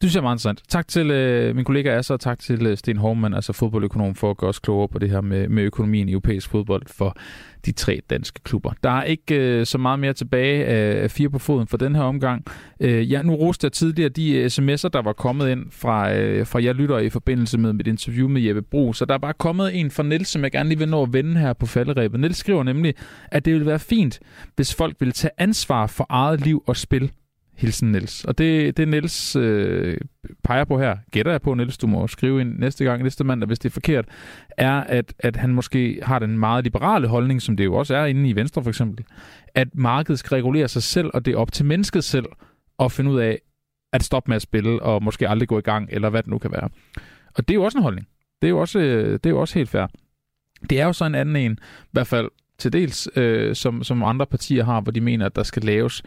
[0.00, 0.62] det synes jeg er meget interessant.
[0.68, 4.30] Tak til øh, min kollega Asser, og tak til øh, Sten Hormann, altså fodboldøkonom, for
[4.30, 7.16] at gøre os klogere på det her med, med økonomien i europæisk fodbold for
[7.66, 8.72] de tre danske klubber.
[8.82, 12.02] Der er ikke øh, så meget mere tilbage af fire på foden for den her
[12.02, 12.44] omgang.
[12.80, 16.46] Øh, ja, nu roste jeg tidligere de øh, sms'er, der var kommet ind fra, øh,
[16.46, 18.92] fra jeg lytter i forbindelse med mit interview med Jeppe Bro.
[18.92, 21.12] Så der er bare kommet en fra Niels, som jeg gerne lige vil nå at
[21.12, 22.20] vende her på falderæbet.
[22.20, 22.94] Niels skriver nemlig,
[23.30, 24.20] at det ville være fint,
[24.56, 27.10] hvis folk vil tage ansvar for eget liv og spil
[27.56, 28.24] Hilsen Niels.
[28.24, 29.98] Og det, det Niels øh,
[30.44, 33.46] peger på her, gætter jeg på, Niels, du må skrive ind næste gang, næste mandag,
[33.46, 34.04] hvis det er forkert,
[34.50, 38.04] er, at, at han måske har den meget liberale holdning, som det jo også er
[38.04, 39.04] inde i Venstre for eksempel,
[39.54, 42.26] at markedet skal regulere sig selv, og det er op til mennesket selv
[42.78, 43.38] at finde ud af,
[43.92, 46.38] at stoppe med at spille, og måske aldrig gå i gang, eller hvad det nu
[46.38, 46.68] kan være.
[47.34, 48.06] Og det er jo også en holdning.
[48.42, 49.86] Det er jo også, øh, det er jo også helt fair.
[50.70, 54.02] Det er jo så en anden en, i hvert fald til dels, øh, som, som
[54.02, 56.02] andre partier har, hvor de mener, at der skal laves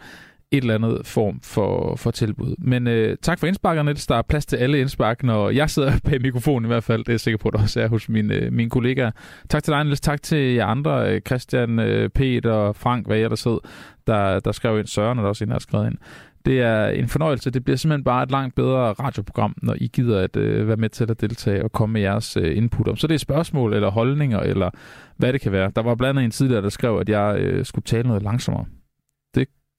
[0.52, 2.54] et eller andet form for, for tilbud.
[2.58, 6.22] Men øh, tak for indsparkerne, Der er plads til alle indspark, når jeg sidder bag
[6.22, 7.00] mikrofonen i hvert fald.
[7.00, 9.10] Det er jeg sikker på, at der også er hos mine, øh, mine kollegaer.
[9.48, 10.00] Tak til dig, Niels.
[10.00, 13.58] Tak til jer andre, øh, Christian, øh, Peter, Frank, hvad jeg der sidder,
[14.06, 14.86] der, der skrev ind.
[14.86, 15.98] Søren er der også en, der har skrevet ind.
[16.44, 17.50] Det er en fornøjelse.
[17.50, 20.88] Det bliver simpelthen bare et langt bedre radioprogram, når I gider at øh, være med
[20.88, 22.96] til at deltage og komme med jeres øh, input om.
[22.96, 24.70] Så det er spørgsmål eller holdninger, eller
[25.16, 25.72] hvad det kan være.
[25.76, 28.64] Der var blandt andet en tidligere, der skrev, at jeg øh, skulle tale noget langsommere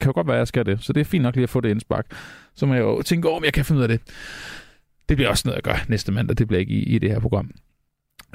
[0.01, 0.83] kan jo godt være, at jeg skal det.
[0.83, 2.05] Så det er fint nok lige at få det indspark.
[2.55, 4.01] Så må jeg jo tænke om jeg kan finde ud af det.
[5.09, 6.37] Det bliver også noget at gøre næste mandag.
[6.37, 7.51] Det bliver ikke i, i det her program.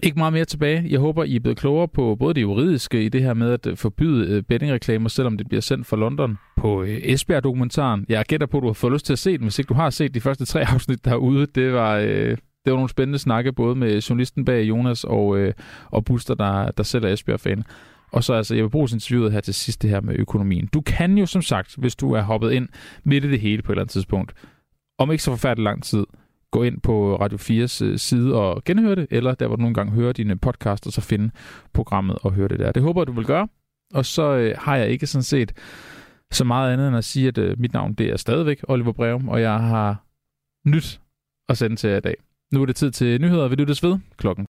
[0.02, 0.86] Ikke meget mere tilbage.
[0.88, 3.66] Jeg håber, I er blevet klogere på både det juridiske i det her med at
[3.66, 8.06] øh, forbyde øh, bettingreklamer, selvom det bliver sendt fra London på øh, Esbjerg-dokumentaren.
[8.08, 9.74] Jeg gætter på, at du har fået lyst til at se den, hvis ikke du
[9.74, 11.46] har set de første tre afsnit derude.
[11.46, 15.54] Det var, øh, det var nogle spændende snakke, både med journalisten bag Jonas og, øh,
[15.90, 17.64] og Buster, der, der selv er Esbjerg-fan.
[18.12, 20.66] Og så altså Jeppe Brugs interviewet her til sidst det her med økonomien.
[20.66, 22.68] Du kan jo som sagt, hvis du er hoppet ind
[23.04, 24.32] midt i det hele på et eller andet tidspunkt,
[24.98, 26.04] om ikke så forfærdelig lang tid,
[26.50, 29.74] gå ind på Radio 4's øh, side og genhøre det, eller der hvor du nogle
[29.74, 31.30] gange hører dine podcasts, og så finde
[31.72, 32.72] programmet og høre det der.
[32.72, 33.48] Det håber jeg, du vil gøre.
[33.94, 35.52] Og så øh, har jeg ikke sådan set
[36.32, 39.28] så meget andet end at sige, at øh, mit navn det er stadigvæk Oliver Breum,
[39.28, 40.04] og jeg har
[40.68, 41.00] nyt
[41.48, 42.14] at sende til jer i dag.
[42.52, 43.48] Nu er det tid til nyheder.
[43.48, 44.44] Vi lyttes ved klokken